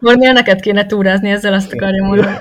[0.00, 2.36] Mornél neked kéne túrázni, ezzel azt akarja mondani.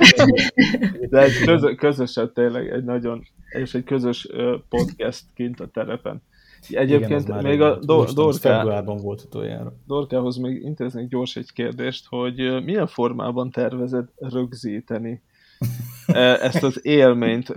[1.10, 4.28] De egy közö, közösen tényleg egy nagyon, és egy közös
[4.70, 6.22] podcast kint a terepen.
[6.70, 9.74] Egyébként Igen, még a do- Dorká, volt utoljára.
[9.88, 15.22] Dorkához még intéznék gyors egy kérdést, hogy milyen formában tervezed rögzíteni
[16.42, 17.50] ezt az élményt.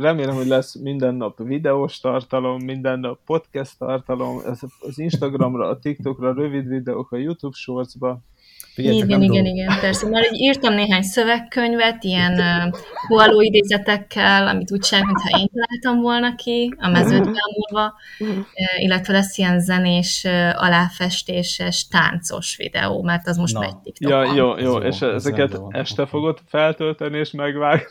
[0.00, 5.78] Remélem, hogy lesz minden nap videós tartalom, minden nap podcast tartalom, ez az Instagramra, a
[5.78, 8.20] TikTokra, rövid videók, a YouTube Shortsba.
[8.74, 9.46] Figyelj, igen, igen, dolog.
[9.46, 10.08] igen, persze.
[10.08, 16.02] Már így írtam néhány szövegkönyvet, ilyen uh, koaló idézetekkel, amit úgy sem, mintha én találtam
[16.02, 23.28] volna ki, a mezőt beámulva, uh, illetve lesz ilyen zenés, uh, aláfestéses, táncos videó, mert
[23.28, 23.60] az most Na.
[23.60, 24.26] megy TikTokon.
[24.26, 27.86] Ja, jó, jó, és ezeket este fogod feltölteni és megvágni?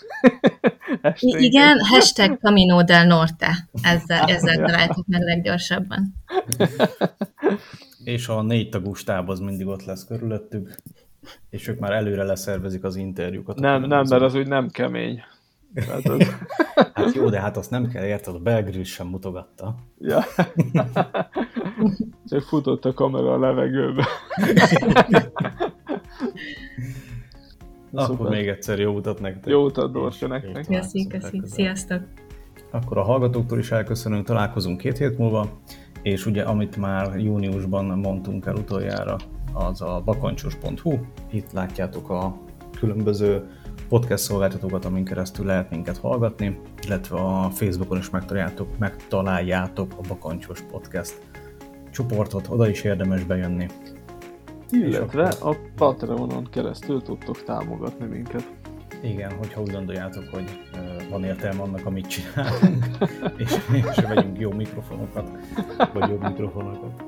[1.47, 6.13] igen, hashtag Camino del Norte, ezzel, ezzel találtuk meg leggyorsabban.
[8.03, 10.75] És a négy tagú stáb az mindig ott lesz körülöttük,
[11.49, 13.59] és ők már előre leszervezik az interjúkat.
[13.59, 15.23] Nem, nem, mert az úgy nem kemény.
[15.75, 16.35] Hát, az...
[16.93, 18.35] hát jó, de hát azt nem kell, érted?
[18.35, 19.75] A Belgrűs sem mutogatta.
[19.99, 20.23] Ja.
[22.29, 24.07] Csak futott a kamera a levegőbe.
[27.93, 29.51] Akkor még egyszer jó utat nektek.
[29.51, 30.65] Jó utat, Dorsa, nektek.
[30.65, 31.41] Köszi, köszi.
[31.45, 32.01] Sziasztok.
[32.71, 35.59] Akkor a hallgatóktól is elköszönünk, találkozunk két hét múlva
[36.03, 39.17] és ugye amit már júniusban mondtunk el utoljára,
[39.53, 40.97] az a bakancsos.hu.
[41.31, 42.37] Itt látjátok a
[42.79, 43.49] különböző
[43.89, 50.61] podcast szolgáltatókat, amin keresztül lehet minket hallgatni, illetve a Facebookon is megtaláljátok, megtaláljátok a Bakancsos
[50.61, 51.21] Podcast
[51.91, 53.67] csoportot, oda is érdemes bejönni.
[54.69, 58.62] Illetve a Patreonon keresztül tudtok támogatni minket.
[59.03, 60.59] Igen, hogyha úgy gondoljátok, hogy
[61.09, 62.85] van értelme annak, amit csinálunk,
[63.37, 65.29] és, és vegyünk jó mikrofonokat,
[65.93, 67.03] vagy jobb mikrofonokat.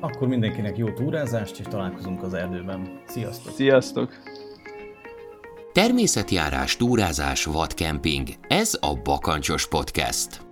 [0.00, 3.00] Akkor mindenkinek jó túrázást, és találkozunk az erdőben.
[3.06, 3.52] Sziasztok!
[3.52, 4.12] Sziasztok!
[5.72, 8.28] Természetjárás, túrázás, vadkemping.
[8.48, 10.43] Ez a Bakancsos Podcast.